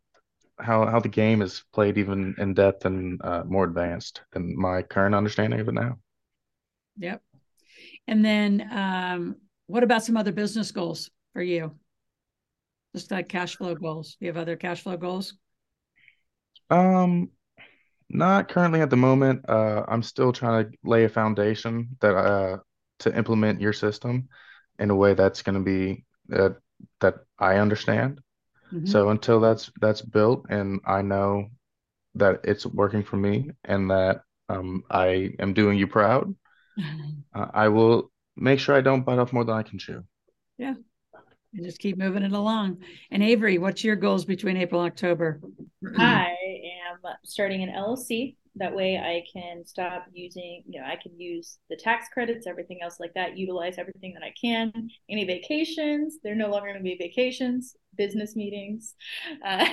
how 0.58 0.84
how 0.84 0.98
the 0.98 1.08
game 1.08 1.42
is 1.42 1.62
played 1.72 1.96
even 1.96 2.34
in 2.38 2.54
depth 2.54 2.86
and 2.86 3.20
uh, 3.22 3.44
more 3.46 3.62
advanced 3.62 4.22
than 4.32 4.58
my 4.58 4.82
current 4.82 5.14
understanding 5.14 5.60
of 5.60 5.68
it 5.68 5.74
now. 5.74 5.96
Yep. 6.98 7.22
And 8.08 8.24
then 8.24 8.68
um, 8.72 9.36
what 9.68 9.84
about 9.84 10.02
some 10.02 10.16
other 10.16 10.32
business 10.32 10.72
goals 10.72 11.08
for 11.34 11.40
you? 11.40 11.70
Just 12.96 13.12
like 13.12 13.28
cash 13.28 13.54
flow 13.54 13.76
goals. 13.76 14.16
Do 14.18 14.26
you 14.26 14.32
have 14.32 14.42
other 14.42 14.56
cash 14.56 14.82
flow 14.82 14.96
goals? 14.96 15.34
Um, 16.70 17.30
not 18.08 18.48
currently 18.48 18.80
at 18.80 18.90
the 18.90 18.96
moment. 18.96 19.48
Uh, 19.48 19.84
I'm 19.88 20.02
still 20.02 20.32
trying 20.32 20.64
to 20.64 20.78
lay 20.84 21.04
a 21.04 21.08
foundation 21.08 21.96
that 22.00 22.14
uh 22.16 22.58
to 23.00 23.16
implement 23.16 23.60
your 23.60 23.72
system 23.72 24.28
in 24.78 24.90
a 24.90 24.96
way 24.96 25.14
that's 25.14 25.42
going 25.42 25.54
to 25.54 25.60
be 25.64 26.04
uh, 26.32 26.50
that 27.00 27.16
I 27.38 27.56
understand. 27.56 28.20
Mm-hmm. 28.72 28.86
So 28.86 29.10
until 29.10 29.40
that's 29.40 29.70
that's 29.80 30.02
built 30.02 30.46
and 30.50 30.80
I 30.86 31.02
know 31.02 31.46
that 32.14 32.40
it's 32.44 32.66
working 32.66 33.02
for 33.04 33.16
me 33.16 33.50
and 33.64 33.90
that 33.90 34.22
Um, 34.48 34.82
I 34.90 35.30
am 35.38 35.54
doing 35.54 35.78
you 35.78 35.86
proud. 35.86 36.34
Uh, 37.32 37.46
I 37.54 37.68
will 37.68 38.10
make 38.36 38.58
sure 38.58 38.74
I 38.74 38.80
don't 38.80 39.04
bite 39.04 39.20
off 39.20 39.32
more 39.32 39.44
than 39.44 39.54
I 39.56 39.62
can 39.62 39.78
chew. 39.78 40.02
Yeah. 40.58 40.74
And 41.54 41.64
just 41.64 41.78
keep 41.78 41.96
moving 41.98 42.22
it 42.24 42.32
along. 42.32 42.78
And 43.10 43.22
Avery, 43.22 43.58
what's 43.58 43.84
your 43.84 43.96
goals 43.96 44.24
between 44.24 44.56
April 44.56 44.80
and 44.82 44.90
October? 44.90 45.40
I 45.96 46.26
am 46.30 46.36
starting 47.24 47.62
an 47.62 47.70
LLC. 47.70 48.36
That 48.56 48.74
way 48.74 48.98
I 48.98 49.22
can 49.32 49.64
stop 49.64 50.06
using, 50.12 50.64
you 50.66 50.80
know, 50.80 50.86
I 50.86 50.96
can 51.00 51.18
use 51.18 51.58
the 51.70 51.76
tax 51.76 52.08
credits, 52.12 52.48
everything 52.48 52.80
else 52.82 52.98
like 52.98 53.14
that, 53.14 53.38
utilize 53.38 53.78
everything 53.78 54.12
that 54.14 54.24
I 54.24 54.34
can. 54.40 54.90
Any 55.08 55.24
vacations, 55.24 56.18
they're 56.22 56.34
no 56.34 56.50
longer 56.50 56.66
going 56.68 56.78
to 56.78 56.82
be 56.82 56.96
vacations, 57.00 57.76
business 57.96 58.36
meetings. 58.36 58.94
Uh, 59.44 59.64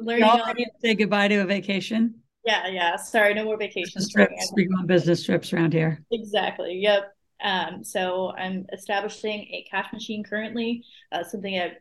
learning 0.00 0.24
Y'all 0.24 0.40
on- 0.40 0.54
say 0.80 0.94
goodbye 0.94 1.28
to 1.28 1.36
a 1.38 1.44
vacation. 1.44 2.14
Yeah, 2.44 2.68
yeah. 2.68 2.96
Sorry, 2.96 3.34
no 3.34 3.44
more 3.44 3.56
vacations. 3.58 4.12
Trips. 4.12 4.52
We 4.54 4.64
go 4.64 4.76
on 4.78 4.86
business 4.86 5.24
trips 5.24 5.52
around 5.52 5.72
here. 5.72 6.02
Exactly. 6.10 6.78
Yep. 6.82 7.12
Um, 7.42 7.82
so 7.84 8.32
I'm 8.36 8.66
establishing 8.72 9.40
a 9.40 9.66
cash 9.70 9.92
machine 9.92 10.22
currently, 10.24 10.84
uh, 11.10 11.24
something 11.24 11.58
I 11.58 11.72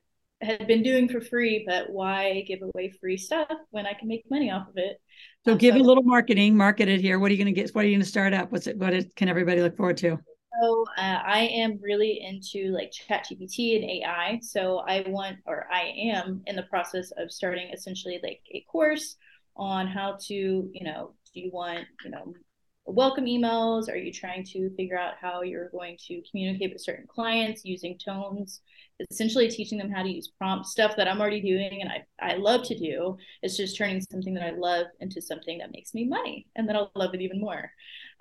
had 0.41 0.67
been 0.67 0.83
doing 0.83 1.07
for 1.07 1.21
free, 1.21 1.63
but 1.67 1.89
why 1.89 2.43
give 2.47 2.59
away 2.61 2.93
free 2.99 3.17
stuff 3.17 3.51
when 3.69 3.85
I 3.85 3.93
can 3.93 4.07
make 4.07 4.23
money 4.29 4.51
off 4.51 4.67
of 4.67 4.73
it? 4.75 4.97
So 5.45 5.53
um, 5.53 5.57
give 5.57 5.75
so, 5.75 5.81
a 5.81 5.83
little 5.83 6.03
marketing, 6.03 6.55
market 6.55 6.87
it 6.87 7.01
here. 7.01 7.19
What 7.19 7.29
are 7.29 7.33
you 7.33 7.43
going 7.43 7.53
to 7.53 7.59
get? 7.61 7.73
What 7.75 7.85
are 7.85 7.87
you 7.87 7.95
going 7.95 8.03
to 8.03 8.09
start 8.09 8.33
up? 8.33 8.51
What's 8.51 8.67
it? 8.67 8.77
What 8.77 8.93
it, 8.93 9.15
can 9.15 9.29
everybody 9.29 9.61
look 9.61 9.77
forward 9.77 9.97
to? 9.97 10.17
So 10.61 10.85
uh, 10.97 11.19
I 11.25 11.49
am 11.53 11.79
really 11.81 12.21
into 12.21 12.71
like 12.71 12.91
ChatGPT 12.91 13.77
and 13.77 13.89
AI. 13.89 14.39
So 14.41 14.79
I 14.79 15.05
want, 15.07 15.37
or 15.45 15.67
I 15.71 15.93
am 15.97 16.41
in 16.45 16.55
the 16.55 16.63
process 16.63 17.11
of 17.17 17.31
starting 17.31 17.69
essentially 17.73 18.19
like 18.21 18.41
a 18.51 18.65
course 18.69 19.15
on 19.55 19.87
how 19.87 20.17
to, 20.27 20.33
you 20.33 20.83
know, 20.83 21.13
do 21.33 21.39
you 21.39 21.51
want, 21.53 21.85
you 22.03 22.11
know, 22.11 22.33
welcome 22.85 23.25
emails? 23.25 23.89
Are 23.89 23.95
you 23.95 24.11
trying 24.11 24.43
to 24.45 24.69
figure 24.75 24.97
out 24.97 25.13
how 25.19 25.41
you're 25.41 25.69
going 25.69 25.97
to 26.07 26.21
communicate 26.29 26.73
with 26.73 26.81
certain 26.81 27.05
clients 27.07 27.63
using 27.63 27.97
tones? 27.97 28.61
Essentially 29.09 29.49
teaching 29.49 29.77
them 29.77 29.89
how 29.89 30.03
to 30.03 30.09
use 30.09 30.31
prompt 30.37 30.67
stuff 30.67 30.95
that 30.95 31.07
I'm 31.07 31.19
already 31.19 31.41
doing 31.41 31.81
and 31.81 31.89
I, 31.89 32.33
I 32.33 32.35
love 32.35 32.63
to 32.67 32.77
do. 32.77 33.17
It's 33.41 33.57
just 33.57 33.77
turning 33.77 34.01
something 34.01 34.33
that 34.35 34.45
I 34.45 34.51
love 34.51 34.87
into 34.99 35.21
something 35.21 35.57
that 35.59 35.71
makes 35.73 35.93
me 35.93 36.07
money 36.07 36.47
and 36.55 36.67
then 36.67 36.75
I'll 36.75 36.91
love 36.95 37.13
it 37.15 37.21
even 37.21 37.39
more. 37.39 37.71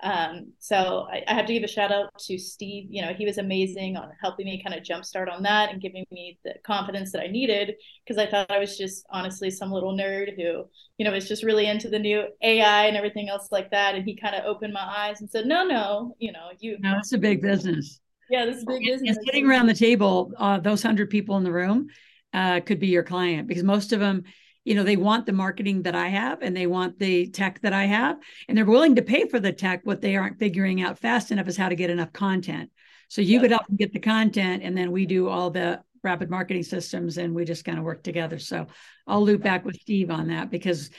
Um, 0.03 0.53
so 0.59 1.07
I, 1.11 1.23
I, 1.27 1.33
have 1.35 1.45
to 1.45 1.53
give 1.53 1.63
a 1.63 1.67
shout 1.67 1.91
out 1.91 2.17
to 2.21 2.37
Steve. 2.39 2.87
You 2.89 3.03
know, 3.03 3.13
he 3.13 3.25
was 3.25 3.37
amazing 3.37 3.97
on 3.97 4.09
helping 4.19 4.45
me 4.45 4.61
kind 4.63 4.75
of 4.75 4.83
jumpstart 4.83 5.31
on 5.31 5.43
that 5.43 5.71
and 5.71 5.79
giving 5.79 6.05
me 6.11 6.39
the 6.43 6.55
confidence 6.63 7.11
that 7.11 7.21
I 7.21 7.27
needed 7.27 7.75
because 8.03 8.17
I 8.17 8.29
thought 8.29 8.49
I 8.49 8.57
was 8.57 8.77
just 8.79 9.05
honestly 9.11 9.51
some 9.51 9.71
little 9.71 9.95
nerd 9.95 10.35
who, 10.35 10.65
you 10.97 11.05
know, 11.05 11.11
was 11.11 11.27
just 11.27 11.43
really 11.43 11.67
into 11.67 11.87
the 11.87 11.99
new 11.99 12.23
AI 12.41 12.85
and 12.85 12.97
everything 12.97 13.29
else 13.29 13.49
like 13.51 13.69
that. 13.71 13.93
And 13.93 14.03
he 14.03 14.15
kind 14.15 14.33
of 14.33 14.43
opened 14.45 14.73
my 14.73 14.81
eyes 14.81 15.21
and 15.21 15.29
said, 15.29 15.45
no, 15.45 15.63
no, 15.65 16.15
you 16.17 16.31
know, 16.31 16.49
you. 16.59 16.77
No, 16.79 16.97
it's 16.97 17.13
a 17.13 17.19
big 17.19 17.41
business. 17.41 17.99
Yeah, 18.31 18.45
this 18.45 18.57
is 18.57 18.65
big 18.65 18.83
business. 18.83 19.17
And 19.17 19.25
sitting 19.25 19.47
around 19.47 19.67
the 19.67 19.75
table, 19.75 20.31
uh, 20.37 20.59
those 20.59 20.81
hundred 20.81 21.11
people 21.11 21.37
in 21.37 21.43
the 21.43 21.51
room 21.51 21.89
uh, 22.33 22.61
could 22.61 22.79
be 22.79 22.87
your 22.87 23.03
client 23.03 23.47
because 23.47 23.63
most 23.63 23.93
of 23.93 23.99
them 23.99 24.23
you 24.63 24.75
know 24.75 24.83
they 24.83 24.97
want 24.97 25.25
the 25.25 25.33
marketing 25.33 25.81
that 25.81 25.95
i 25.95 26.07
have 26.07 26.41
and 26.41 26.55
they 26.55 26.67
want 26.67 26.99
the 26.99 27.27
tech 27.27 27.59
that 27.61 27.73
i 27.73 27.85
have 27.85 28.17
and 28.47 28.57
they're 28.57 28.65
willing 28.65 28.95
to 28.95 29.01
pay 29.01 29.27
for 29.27 29.39
the 29.39 29.53
tech. 29.53 29.81
What 29.83 30.01
they 30.01 30.15
aren't 30.15 30.39
figuring 30.39 30.81
out 30.81 30.99
fast 30.99 31.31
enough 31.31 31.47
is 31.47 31.57
how 31.57 31.69
to 31.69 31.75
get 31.75 31.89
enough 31.89 32.13
content. 32.13 32.69
So 33.07 33.21
you 33.21 33.35
yeah. 33.35 33.41
could 33.41 33.51
help 33.51 33.67
them 33.67 33.75
get 33.75 33.93
the 33.93 33.99
content 33.99 34.63
and 34.63 34.77
then 34.77 34.91
we 34.91 35.05
do 35.05 35.27
all 35.27 35.49
the 35.49 35.81
rapid 36.03 36.29
marketing 36.29 36.63
systems 36.63 37.17
and 37.17 37.35
we 37.35 37.45
just 37.45 37.63
kind 37.63 37.77
of 37.77 37.83
work 37.83 38.03
together. 38.03 38.39
So 38.39 38.67
i'll 39.07 39.23
loop 39.23 39.41
back 39.41 39.65
with 39.65 39.75
steve 39.75 40.11
on 40.11 40.27
that 40.27 40.49
because 40.49 40.89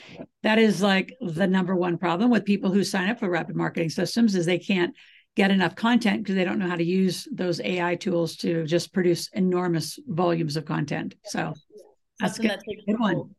that 0.42 0.59
is 0.59 0.83
like 0.83 1.14
the 1.20 1.46
number 1.46 1.75
one 1.75 1.96
problem 1.96 2.31
with 2.31 2.44
people 2.44 2.72
who 2.72 2.85
sign 2.85 3.09
up 3.09 3.18
for 3.18 3.31
rapid 3.31 3.57
marketing 3.57 3.90
systems 3.90 4.35
is 4.35 4.44
they 4.44 4.59
can't 4.59 4.94
get 5.35 5.51
enough 5.51 5.75
content 5.75 6.22
because 6.22 6.35
they 6.35 6.44
don't 6.44 6.59
know 6.59 6.68
how 6.68 6.77
to 6.77 6.85
use 6.85 7.27
those 7.33 7.61
ai 7.61 7.94
tools 7.94 8.37
to 8.37 8.66
just 8.66 8.92
produce 8.92 9.29
enormous 9.33 9.98
volumes 10.07 10.57
of 10.57 10.64
content. 10.64 11.14
So 11.25 11.55
that's 12.20 12.38
good. 12.38 12.61
good 12.87 12.98
one 12.98 13.35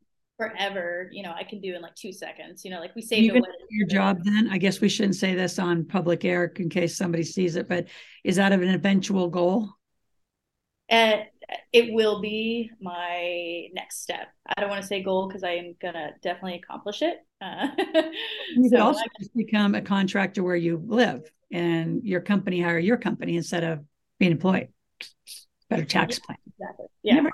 forever, 0.49 1.09
you 1.11 1.23
know, 1.23 1.33
I 1.35 1.43
can 1.43 1.59
do 1.61 1.75
in 1.75 1.81
like 1.81 1.95
two 1.95 2.11
seconds. 2.11 2.63
You 2.63 2.71
know, 2.71 2.79
like 2.79 2.95
we 2.95 3.01
saved 3.01 3.23
Even 3.23 3.43
your 3.69 3.87
job 3.87 4.19
then. 4.23 4.49
I 4.49 4.57
guess 4.57 4.81
we 4.81 4.89
shouldn't 4.89 5.15
say 5.15 5.33
this 5.33 5.59
on 5.59 5.85
public 5.85 6.25
air 6.25 6.51
in 6.55 6.69
case 6.69 6.97
somebody 6.97 7.23
sees 7.23 7.55
it, 7.55 7.67
but 7.67 7.87
is 8.23 8.35
that 8.37 8.51
an 8.51 8.63
eventual 8.63 9.29
goal? 9.29 9.69
And 10.89 11.23
it 11.71 11.93
will 11.93 12.21
be 12.21 12.69
my 12.81 13.67
next 13.73 14.01
step. 14.01 14.27
I 14.55 14.61
don't 14.61 14.69
want 14.69 14.81
to 14.81 14.87
say 14.87 15.01
goal 15.01 15.27
because 15.27 15.43
I 15.43 15.51
am 15.51 15.75
gonna 15.81 16.11
definitely 16.21 16.55
accomplish 16.63 17.01
it. 17.01 17.17
Uh, 17.41 17.67
you 18.55 18.69
so 18.69 18.77
also 18.79 19.01
become 19.35 19.75
a 19.75 19.81
contractor 19.81 20.43
where 20.43 20.55
you 20.55 20.81
live 20.85 21.29
and 21.51 22.03
your 22.03 22.21
company 22.21 22.61
hire 22.61 22.79
your 22.79 22.97
company 22.97 23.37
instead 23.37 23.63
of 23.63 23.83
being 24.19 24.31
employed. 24.31 24.69
Better 25.69 25.85
tax 25.85 26.19
plan. 26.19 26.37
Exactly. 26.47 26.85
Yeah. 27.01 27.15
Never, 27.15 27.31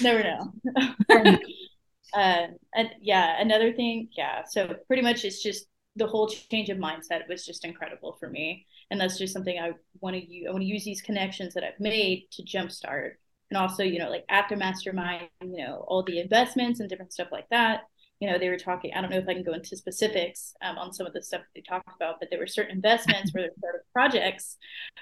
Never 0.00 0.22
know. 0.22 1.38
uh, 2.14 2.46
and 2.74 2.90
yeah, 3.00 3.40
another 3.40 3.72
thing, 3.72 4.08
yeah. 4.16 4.42
So 4.48 4.74
pretty 4.86 5.02
much 5.02 5.24
it's 5.24 5.42
just 5.42 5.66
the 5.96 6.06
whole 6.06 6.28
change 6.28 6.68
of 6.70 6.78
mindset 6.78 7.28
was 7.28 7.44
just 7.44 7.64
incredible 7.64 8.16
for 8.18 8.28
me, 8.28 8.66
and 8.90 9.00
that's 9.00 9.18
just 9.18 9.32
something 9.32 9.58
I 9.58 9.72
want 10.00 10.16
to 10.16 10.24
use. 10.24 10.46
I 10.48 10.52
want 10.52 10.62
to 10.62 10.68
use 10.68 10.84
these 10.84 11.02
connections 11.02 11.54
that 11.54 11.64
I've 11.64 11.80
made 11.80 12.28
to 12.32 12.42
jumpstart, 12.42 13.12
and 13.50 13.58
also 13.58 13.82
you 13.82 13.98
know 13.98 14.10
like 14.10 14.24
after 14.28 14.56
mastermind, 14.56 15.28
you 15.42 15.58
know 15.58 15.84
all 15.88 16.02
the 16.02 16.20
investments 16.20 16.80
and 16.80 16.88
different 16.88 17.12
stuff 17.12 17.28
like 17.32 17.48
that. 17.50 17.82
You 18.20 18.30
know, 18.30 18.38
they 18.38 18.48
were 18.48 18.58
talking. 18.58 18.92
I 18.94 19.00
don't 19.00 19.10
know 19.10 19.18
if 19.18 19.28
I 19.28 19.34
can 19.34 19.42
go 19.42 19.52
into 19.52 19.76
specifics 19.76 20.54
um, 20.62 20.78
on 20.78 20.92
some 20.92 21.06
of 21.06 21.12
the 21.12 21.22
stuff 21.22 21.40
that 21.40 21.48
they 21.56 21.60
talked 21.60 21.96
about, 21.96 22.20
but 22.20 22.30
there 22.30 22.38
were 22.38 22.46
certain 22.46 22.76
investments 22.76 23.34
where 23.34 23.48
there 23.60 23.72
were 23.72 23.84
projects 23.92 24.58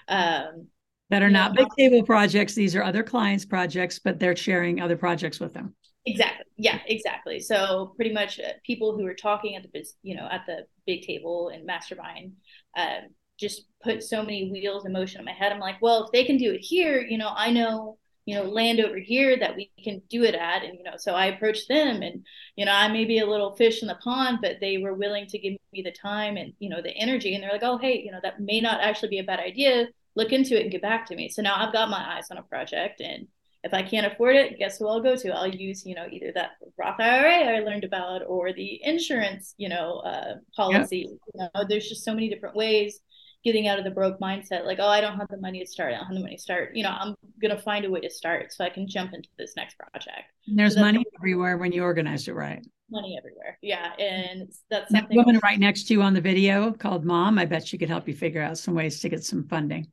um, 0.09 0.69
that 1.11 1.23
are 1.23 1.31
not 1.31 1.55
big 1.55 1.69
table 1.77 2.03
projects. 2.05 2.55
These 2.55 2.75
are 2.77 2.83
other 2.83 3.03
clients' 3.03 3.45
projects, 3.45 3.99
but 3.99 4.19
they're 4.19 4.37
sharing 4.37 4.81
other 4.81 4.97
projects 4.97 5.41
with 5.41 5.53
them. 5.53 5.75
Exactly. 6.07 6.47
Yeah, 6.57 6.79
exactly. 6.87 7.41
So 7.41 7.93
pretty 7.97 8.13
much 8.13 8.41
uh, 8.41 8.53
people 8.65 8.97
who 8.97 9.05
were 9.05 9.15
talking 9.15 9.55
at 9.57 9.63
the 9.71 9.85
you 10.03 10.17
know 10.17 10.29
at 10.31 10.45
the 10.47 10.67
big 10.87 11.03
table 11.03 11.51
and 11.53 11.67
mastermind 11.67 12.33
uh, 12.77 13.01
just 13.39 13.67
put 13.83 14.03
so 14.03 14.23
many 14.23 14.51
wheels 14.51 14.87
in 14.87 14.93
motion 14.93 15.21
in 15.21 15.25
my 15.27 15.33
head. 15.33 15.53
I'm 15.53 15.61
like, 15.61 15.81
well, 15.83 16.05
if 16.05 16.13
they 16.13 16.25
can 16.25 16.37
do 16.39 16.53
it 16.53 16.61
here, 16.61 17.01
you 17.01 17.19
know, 17.19 17.33
I 17.35 17.51
know 17.51 17.99
you 18.27 18.35
know 18.35 18.45
land 18.45 18.81
over 18.81 18.99
here 18.99 19.37
that 19.39 19.57
we 19.57 19.71
can 19.83 20.01
do 20.11 20.25
it 20.25 20.35
at 20.35 20.63
and 20.63 20.77
you 20.77 20.85
know 20.85 20.93
so 20.99 21.15
i 21.15 21.27
approached 21.27 21.67
them 21.69 22.03
and 22.03 22.23
you 22.55 22.67
know 22.67 22.71
i 22.73 22.87
may 22.87 23.07
be 23.07 23.19
a 23.19 23.27
little 23.27 23.57
fish 23.57 23.81
in 23.81 23.89
the 23.89 23.95
pond 24.05 24.39
but 24.43 24.57
they 24.61 24.77
were 24.77 24.93
willing 24.93 25.27
to 25.27 25.39
give 25.39 25.55
me 25.73 25.81
the 25.83 25.91
time 25.91 26.37
and 26.37 26.53
you 26.59 26.69
know 26.69 26.83
the 26.83 26.91
energy 26.97 27.35
and 27.35 27.43
they're 27.43 27.51
like 27.51 27.63
oh 27.65 27.79
hey 27.79 27.99
you 28.05 28.13
know 28.13 28.21
that 28.23 28.39
may 28.39 28.61
not 28.61 28.81
actually 28.83 29.09
be 29.09 29.19
a 29.19 29.25
bad 29.25 29.41
idea 29.41 29.87
look 30.17 30.33
into 30.33 30.57
it 30.57 30.63
and 30.63 30.71
get 30.71 30.83
back 30.83 31.07
to 31.07 31.17
me 31.17 31.31
so 31.31 31.41
now 31.41 31.57
i've 31.57 31.73
got 31.73 31.89
my 31.89 32.17
eyes 32.17 32.31
on 32.31 32.37
a 32.37 32.43
project 32.43 33.01
and 33.01 33.27
if 33.63 33.75
I 33.75 33.83
can't 33.83 34.11
afford 34.11 34.37
it, 34.37 34.59
guess 34.59 34.79
who 34.79 34.89
I'll 34.89 35.03
go 35.03 35.17
to? 35.17 35.35
I'll 35.35 35.47
use, 35.47 35.85
you 35.85 35.95
know, 35.95 36.07
either 36.11 36.33
that 36.35 36.53
Roth 36.79 36.99
IRA 36.99 37.57
I 37.57 37.61
learned 37.61 37.85
about 37.85 38.23
or 38.27 38.53
the 38.53 38.81
insurance, 38.83 39.55
you 39.59 39.69
know, 39.69 39.99
uh, 39.99 40.35
policy. 40.57 41.09
Yeah. 41.35 41.45
You 41.45 41.51
know, 41.55 41.67
there's 41.69 41.89
just 41.89 42.05
so 42.05 42.15
many 42.15 42.31
different 42.31 42.57
ways 42.57 43.01
getting 43.45 43.69
out 43.69 43.79
of 43.79 43.85
the 43.85 43.91
broke 43.91 44.19
mindset. 44.19 44.65
Like, 44.65 44.79
oh, 44.81 44.89
I 44.89 45.01
don't 45.01 45.19
have 45.19 45.29
the 45.29 45.39
money 45.39 45.61
to 45.61 45.67
start. 45.67 45.93
I 45.93 45.99
don't 45.99 46.07
have 46.07 46.15
the 46.15 46.23
money 46.23 46.37
to 46.37 46.43
start. 46.43 46.75
You 46.75 46.85
know, 46.85 46.95
I'm 46.99 47.15
gonna 47.41 47.61
find 47.61 47.85
a 47.85 47.91
way 47.91 48.01
to 48.01 48.11
start 48.11 48.53
so 48.53 48.65
I 48.65 48.71
can 48.71 48.89
jump 48.89 49.13
into 49.13 49.29
this 49.39 49.55
next 49.57 49.77
project. 49.79 50.33
And 50.47 50.59
there's 50.59 50.75
so 50.75 50.81
money 50.81 51.05
everywhere 51.19 51.59
when 51.59 51.73
you 51.73 51.83
organize 51.83 52.29
it 52.29 52.35
right. 52.35 52.65
Money 52.91 53.17
everywhere. 53.19 53.59
Yeah. 53.61 53.93
And 53.99 54.51
that's 54.71 54.91
something 54.91 55.17
that 55.17 55.27
woman 55.27 55.41
right 55.43 55.59
next 55.59 55.85
to 55.89 55.95
you 55.95 56.03
on 56.03 56.15
the 56.15 56.21
video 56.21 56.73
called 56.73 57.05
mom. 57.05 57.39
I 57.39 57.45
bet 57.45 57.67
she 57.67 57.79
could 57.79 57.89
help 57.89 58.09
you 58.09 58.15
figure 58.15 58.43
out 58.43 58.59
some 58.59 58.75
ways 58.75 59.01
to 59.01 59.09
get 59.09 59.23
some 59.23 59.45
funding. 59.45 59.89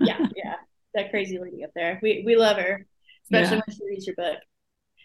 yeah, 0.00 0.26
yeah. 0.36 0.56
That 0.94 1.10
crazy 1.10 1.38
lady 1.38 1.64
up 1.64 1.70
there. 1.74 1.98
We 2.02 2.22
we 2.26 2.36
love 2.36 2.56
her 2.56 2.86
especially 3.24 3.56
yeah. 3.56 3.62
when 3.66 3.76
she 3.76 3.84
reads 3.86 4.06
your 4.06 4.16
book. 4.16 4.38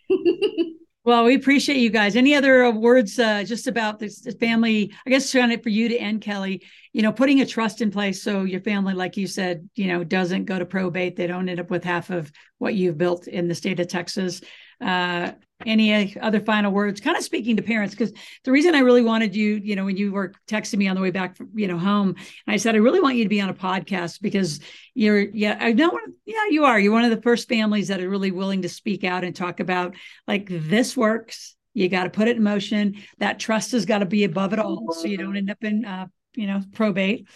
well, 1.03 1.25
we 1.25 1.35
appreciate 1.35 1.77
you 1.77 1.89
guys. 1.89 2.15
Any 2.15 2.35
other 2.35 2.71
words 2.71 3.17
uh, 3.19 3.43
just 3.43 3.67
about 3.67 3.99
this 3.99 4.27
family? 4.39 4.93
I 5.05 5.09
guess 5.09 5.31
trying 5.31 5.51
it 5.51 5.63
for 5.63 5.69
you 5.69 5.89
to 5.89 5.97
end, 5.97 6.21
Kelly. 6.21 6.63
You 6.93 7.01
know, 7.01 7.11
putting 7.11 7.41
a 7.41 7.45
trust 7.45 7.81
in 7.81 7.91
place 7.91 8.21
so 8.21 8.43
your 8.43 8.61
family, 8.61 8.93
like 8.93 9.17
you 9.17 9.27
said, 9.27 9.69
you 9.75 9.87
know, 9.87 10.03
doesn't 10.03 10.45
go 10.45 10.57
to 10.57 10.65
probate. 10.65 11.15
They 11.15 11.27
don't 11.27 11.49
end 11.49 11.59
up 11.59 11.69
with 11.69 11.83
half 11.83 12.09
of 12.09 12.31
what 12.57 12.73
you've 12.73 12.97
built 12.97 13.27
in 13.27 13.47
the 13.47 13.55
state 13.55 13.79
of 13.79 13.87
Texas. 13.87 14.41
Uh, 14.83 15.31
any 15.65 16.17
other 16.19 16.39
final 16.39 16.71
words? 16.71 17.01
Kind 17.01 17.17
of 17.17 17.23
speaking 17.23 17.57
to 17.57 17.61
parents 17.61 17.93
because 17.93 18.13
the 18.45 18.51
reason 18.51 18.75
i 18.75 18.79
really 18.79 19.01
wanted 19.01 19.35
you 19.35 19.59
you 19.61 19.75
know 19.75 19.83
when 19.83 19.97
you 19.97 20.13
were 20.13 20.31
texting 20.47 20.77
me 20.77 20.87
on 20.87 20.95
the 20.95 21.01
way 21.01 21.11
back 21.11 21.35
from, 21.35 21.49
you 21.53 21.67
know 21.67 21.77
home 21.77 22.15
i 22.47 22.55
said 22.55 22.75
i 22.75 22.77
really 22.77 23.01
want 23.01 23.17
you 23.17 23.25
to 23.25 23.29
be 23.29 23.41
on 23.41 23.49
a 23.49 23.53
podcast 23.53 24.21
because 24.21 24.61
you're 24.93 25.19
yeah 25.19 25.57
i 25.59 25.73
know 25.73 25.91
yeah 26.25 26.39
you 26.49 26.65
are. 26.65 26.79
You're 26.79 26.93
one 26.93 27.05
of 27.05 27.11
the 27.11 27.21
first 27.21 27.47
families 27.47 27.87
that 27.87 28.01
are 28.01 28.09
really 28.09 28.31
willing 28.31 28.61
to 28.63 28.69
speak 28.69 29.03
out 29.03 29.23
and 29.23 29.35
talk 29.35 29.59
about 29.59 29.95
like 30.27 30.47
this 30.49 30.95
works. 30.95 31.55
You 31.73 31.87
got 31.87 32.05
to 32.05 32.09
put 32.09 32.27
it 32.27 32.37
in 32.37 32.43
motion. 32.43 32.95
That 33.19 33.39
trust 33.39 33.71
has 33.71 33.85
got 33.85 33.99
to 33.99 34.05
be 34.05 34.23
above 34.23 34.53
it 34.53 34.59
all 34.59 34.91
so 34.91 35.07
you 35.07 35.17
don't 35.17 35.37
end 35.37 35.51
up 35.51 35.63
in 35.63 35.85
uh, 35.85 36.07
you 36.35 36.45
know 36.45 36.61
probate 36.73 37.27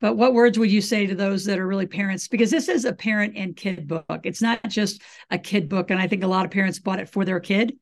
but 0.00 0.16
what 0.16 0.34
words 0.34 0.58
would 0.58 0.70
you 0.70 0.82
say 0.82 1.06
to 1.06 1.14
those 1.14 1.44
that 1.46 1.58
are 1.58 1.66
really 1.66 1.86
parents 1.86 2.28
because 2.28 2.50
this 2.50 2.68
is 2.68 2.84
a 2.84 2.92
parent 2.92 3.34
and 3.36 3.56
kid 3.56 3.88
book 3.88 4.20
it's 4.24 4.42
not 4.42 4.60
just 4.68 5.00
a 5.30 5.38
kid 5.38 5.68
book 5.68 5.90
and 5.90 5.98
i 5.98 6.06
think 6.06 6.22
a 6.22 6.28
lot 6.28 6.44
of 6.44 6.50
parents 6.50 6.78
bought 6.78 7.00
it 7.00 7.08
for 7.08 7.24
their 7.24 7.40
kid 7.40 7.72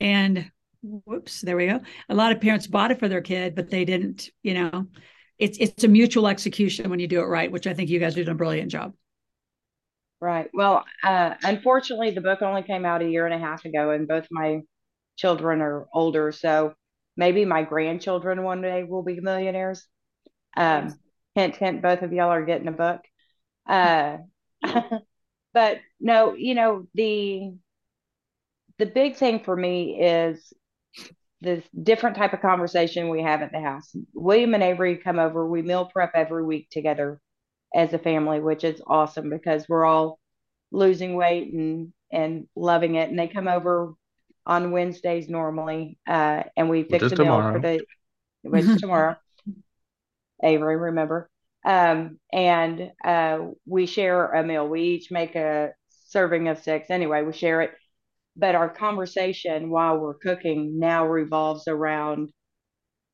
and 0.00 0.50
whoops, 0.82 1.40
there 1.40 1.56
we 1.56 1.66
go. 1.66 1.80
A 2.08 2.14
lot 2.14 2.32
of 2.32 2.40
parents 2.40 2.66
bought 2.66 2.90
it 2.90 2.98
for 2.98 3.08
their 3.08 3.20
kid, 3.20 3.54
but 3.54 3.70
they 3.70 3.84
didn't, 3.84 4.30
you 4.42 4.54
know, 4.54 4.86
it's 5.38 5.58
it's 5.58 5.84
a 5.84 5.88
mutual 5.88 6.28
execution 6.28 6.88
when 6.90 7.00
you 7.00 7.08
do 7.08 7.20
it 7.20 7.26
right, 7.26 7.50
which 7.50 7.66
I 7.66 7.74
think 7.74 7.90
you 7.90 7.98
guys 7.98 8.14
did 8.14 8.28
a 8.28 8.34
brilliant 8.34 8.70
job. 8.70 8.94
Right. 10.20 10.48
Well, 10.54 10.84
uh, 11.04 11.34
unfortunately, 11.42 12.10
the 12.10 12.22
book 12.22 12.40
only 12.40 12.62
came 12.62 12.86
out 12.86 13.02
a 13.02 13.08
year 13.08 13.26
and 13.26 13.34
a 13.34 13.38
half 13.38 13.64
ago, 13.64 13.90
and 13.90 14.08
both 14.08 14.26
my 14.30 14.60
children 15.16 15.60
are 15.60 15.86
older. 15.92 16.32
So 16.32 16.74
maybe 17.16 17.44
my 17.44 17.62
grandchildren 17.62 18.42
one 18.42 18.62
day 18.62 18.84
will 18.84 19.02
be 19.02 19.20
millionaires. 19.20 19.86
Um, 20.56 20.98
hint, 21.34 21.56
hint, 21.56 21.82
both 21.82 22.02
of 22.02 22.12
y'all 22.12 22.30
are 22.30 22.44
getting 22.44 22.68
a 22.68 22.72
book. 22.72 23.00
Uh, 23.68 24.18
but 25.52 25.78
no, 25.98 26.34
you 26.34 26.54
know, 26.54 26.86
the 26.94 27.52
the 28.78 28.86
big 28.86 29.16
thing 29.16 29.42
for 29.42 29.56
me 29.56 30.00
is 30.00 30.52
this 31.40 31.64
different 31.82 32.16
type 32.16 32.32
of 32.32 32.40
conversation 32.40 33.08
we 33.08 33.22
have 33.22 33.42
at 33.42 33.52
the 33.52 33.60
house. 33.60 33.94
William 34.14 34.54
and 34.54 34.62
Avery 34.62 34.98
come 34.98 35.18
over, 35.18 35.46
we 35.46 35.62
meal 35.62 35.86
prep 35.92 36.12
every 36.14 36.44
week 36.44 36.68
together 36.70 37.20
as 37.74 37.92
a 37.92 37.98
family, 37.98 38.40
which 38.40 38.64
is 38.64 38.80
awesome 38.86 39.30
because 39.30 39.68
we're 39.68 39.84
all 39.84 40.18
losing 40.70 41.14
weight 41.14 41.52
and 41.52 41.92
and 42.12 42.46
loving 42.54 42.94
it. 42.94 43.10
And 43.10 43.18
they 43.18 43.28
come 43.28 43.48
over 43.48 43.92
on 44.46 44.70
Wednesdays 44.70 45.28
normally, 45.28 45.98
uh, 46.08 46.44
and 46.56 46.70
we 46.70 46.84
fix 46.84 47.10
a 47.12 47.16
meal 47.16 47.42
for 47.52 47.60
the 47.60 47.84
which 48.42 48.64
tomorrow. 48.80 49.16
Avery, 50.42 50.76
remember. 50.76 51.28
Um, 51.64 52.20
and 52.32 52.92
uh, 53.04 53.38
we 53.66 53.86
share 53.86 54.32
a 54.32 54.44
meal. 54.44 54.68
We 54.68 54.82
each 54.82 55.10
make 55.10 55.34
a 55.34 55.70
serving 56.08 56.48
of 56.48 56.62
six. 56.62 56.90
Anyway, 56.90 57.22
we 57.22 57.32
share 57.32 57.62
it. 57.62 57.72
But 58.36 58.54
our 58.54 58.68
conversation 58.68 59.70
while 59.70 59.98
we're 59.98 60.14
cooking 60.14 60.78
now 60.78 61.06
revolves 61.06 61.66
around 61.68 62.30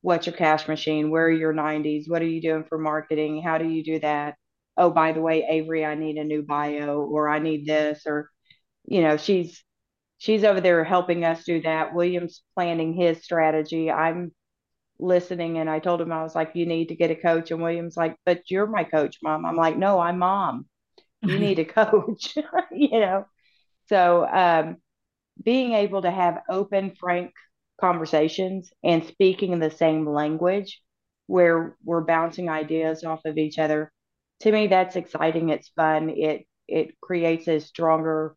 what's 0.03 0.27
your 0.27 0.35
cash 0.35 0.69
machine? 0.69 1.11
Where 1.11 1.27
are 1.27 1.31
your 1.31 1.55
90s? 1.55 2.09
What 2.09 2.23
are 2.23 2.27
you 2.27 2.43
doing 2.43 2.65
for 2.65 2.77
marketing? 2.77 3.43
How 3.43 3.57
do 3.59 3.69
you 3.69 3.85
do 3.85 4.01
that? 4.01 4.37
Oh, 4.77 4.91
by 4.91 5.13
the 5.13 5.21
way, 5.21 5.47
Avery, 5.49 5.85
I 5.85 5.95
need 5.95 6.17
a 6.17 6.25
new 6.25 6.43
bio 6.43 7.01
or 7.01 7.29
I 7.29 7.39
need 7.39 7.67
this 7.67 8.03
or 8.07 8.31
you 8.85 9.01
know, 9.03 9.17
she's 9.17 9.63
she's 10.23 10.45
over 10.45 10.61
there 10.61 10.85
helping 10.85 11.25
us 11.25 11.43
do 11.43 11.61
that. 11.63 11.95
William's 11.95 12.43
planning 12.55 12.93
his 12.93 13.25
strategy. 13.25 13.91
I'm 13.91 14.31
listening 15.01 15.59
and 15.59 15.69
I 15.69 15.81
told 15.81 16.01
him 16.01 16.13
I 16.13 16.23
was 16.23 16.37
like, 16.37 16.53
you 16.55 16.65
need 16.65 16.91
to 16.91 16.95
get 16.95 17.11
a 17.11 17.17
coach. 17.17 17.51
And 17.51 17.61
William's 17.61 17.97
like, 17.97 18.15
but 18.25 18.49
you're 18.49 18.69
my 18.69 18.85
coach, 18.85 19.19
mom. 19.21 19.45
I'm 19.45 19.57
like, 19.57 19.77
no, 19.77 19.99
I'm 19.99 20.21
mom. 20.21 20.67
You 21.23 21.41
need 21.41 21.59
a 21.59 21.65
coach, 21.87 22.37
you 22.71 23.01
know? 23.01 23.27
So 23.89 24.25
um, 24.25 24.77
being 25.43 25.73
able 25.73 26.03
to 26.03 26.11
have 26.13 26.43
open, 26.49 26.95
frank 26.95 27.33
conversations 27.81 28.73
and 28.85 29.05
speaking 29.05 29.53
in 29.53 29.59
the 29.59 29.73
same 29.73 30.09
language 30.09 30.81
where 31.27 31.77
we're 31.85 32.01
bouncing 32.01 32.49
ideas 32.49 33.03
off 33.03 33.25
of 33.25 33.39
each 33.39 33.59
other, 33.59 33.91
to 34.43 34.53
me, 34.53 34.69
that's 34.69 34.95
exciting. 34.95 35.49
It's 35.49 35.71
fun. 35.71 36.11
It 36.11 36.47
it 36.69 37.01
creates 37.01 37.49
a 37.49 37.59
stronger 37.59 38.37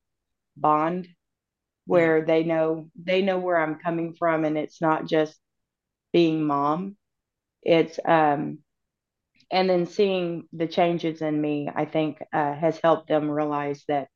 bond 0.58 1.08
where 1.86 2.26
they 2.26 2.44
know 2.44 2.90
they 3.02 3.22
know 3.22 3.38
where 3.38 3.58
I'm 3.58 3.80
coming 3.80 4.14
from 4.14 4.46
and 4.46 4.58
it's 4.58 4.82
not 4.82 5.08
just 5.08 5.38
being 6.12 6.44
mom. 6.44 6.98
It's 7.62 8.00
um 8.06 8.60
and 9.52 9.70
then 9.70 9.86
seeing 9.86 10.48
the 10.54 10.68
changes 10.68 11.22
in 11.22 11.40
me, 11.40 11.70
I 11.74 11.86
think 11.86 12.18
uh, 12.34 12.54
has 12.56 12.80
helped 12.84 13.08
them 13.08 13.30
realize 13.30 13.84
that, 13.88 14.08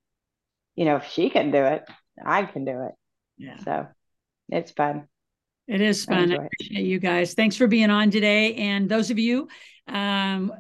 you 0.75 0.86
know, 0.86 0.97
if 0.97 1.05
she 1.05 1.29
can 1.29 1.51
do 1.51 1.63
it, 1.63 1.86
I 2.23 2.45
can 2.45 2.65
do 2.65 2.84
it. 2.84 2.93
Yeah. 3.38 3.58
So 3.63 3.88
it's 4.49 4.71
fun. 4.71 5.08
It 5.67 5.82
is 5.82 6.05
fun. 6.05 6.32
I, 6.32 6.36
I 6.36 6.45
appreciate 6.45 6.86
it. 6.86 6.88
you 6.88 6.99
guys. 6.99 7.36
Thanks 7.36 7.55
for 7.55 7.67
being 7.67 7.91
on 7.91 8.10
today. 8.10 8.55
And 8.55 8.89
those 8.89 9.12
of 9.12 9.19
you, 9.19 9.47
um, 9.88 10.51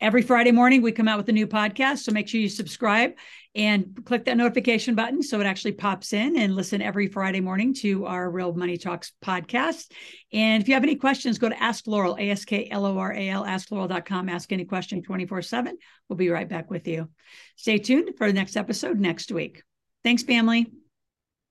every 0.00 0.22
Friday 0.22 0.52
morning 0.52 0.82
we 0.82 0.92
come 0.92 1.08
out 1.08 1.18
with 1.18 1.28
a 1.28 1.32
new 1.32 1.46
podcast. 1.46 1.98
So 1.98 2.12
make 2.12 2.28
sure 2.28 2.40
you 2.40 2.48
subscribe 2.48 3.12
and 3.54 3.98
click 4.04 4.24
that 4.26 4.36
notification 4.36 4.94
button 4.94 5.22
so 5.22 5.40
it 5.40 5.46
actually 5.46 5.72
pops 5.72 6.12
in 6.12 6.36
and 6.36 6.54
listen 6.54 6.80
every 6.80 7.08
Friday 7.08 7.40
morning 7.40 7.74
to 7.74 8.06
our 8.06 8.30
Real 8.30 8.52
Money 8.52 8.76
Talks 8.76 9.12
podcast. 9.24 9.90
And 10.32 10.62
if 10.62 10.68
you 10.68 10.74
have 10.74 10.84
any 10.84 10.96
questions, 10.96 11.38
go 11.38 11.48
to 11.48 11.62
Ask 11.62 11.86
Loral, 11.86 12.18
A 12.18 12.30
S 12.30 12.44
K 12.44 12.68
L 12.70 12.86
O 12.86 12.98
R 12.98 13.12
A 13.12 13.28
L, 13.28 13.44
askloral.com. 13.44 14.28
Ask 14.28 14.52
any 14.52 14.64
question 14.64 15.02
24 15.02 15.42
7. 15.42 15.76
We'll 16.08 16.16
be 16.16 16.28
right 16.28 16.48
back 16.48 16.70
with 16.70 16.86
you. 16.86 17.08
Stay 17.56 17.78
tuned 17.78 18.16
for 18.16 18.26
the 18.26 18.32
next 18.32 18.56
episode 18.56 19.00
next 19.00 19.32
week. 19.32 19.62
Thanks, 20.04 20.22
family. 20.22 20.72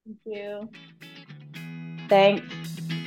Thank 0.06 0.20
you. 0.26 0.70
Thanks. 2.08 3.07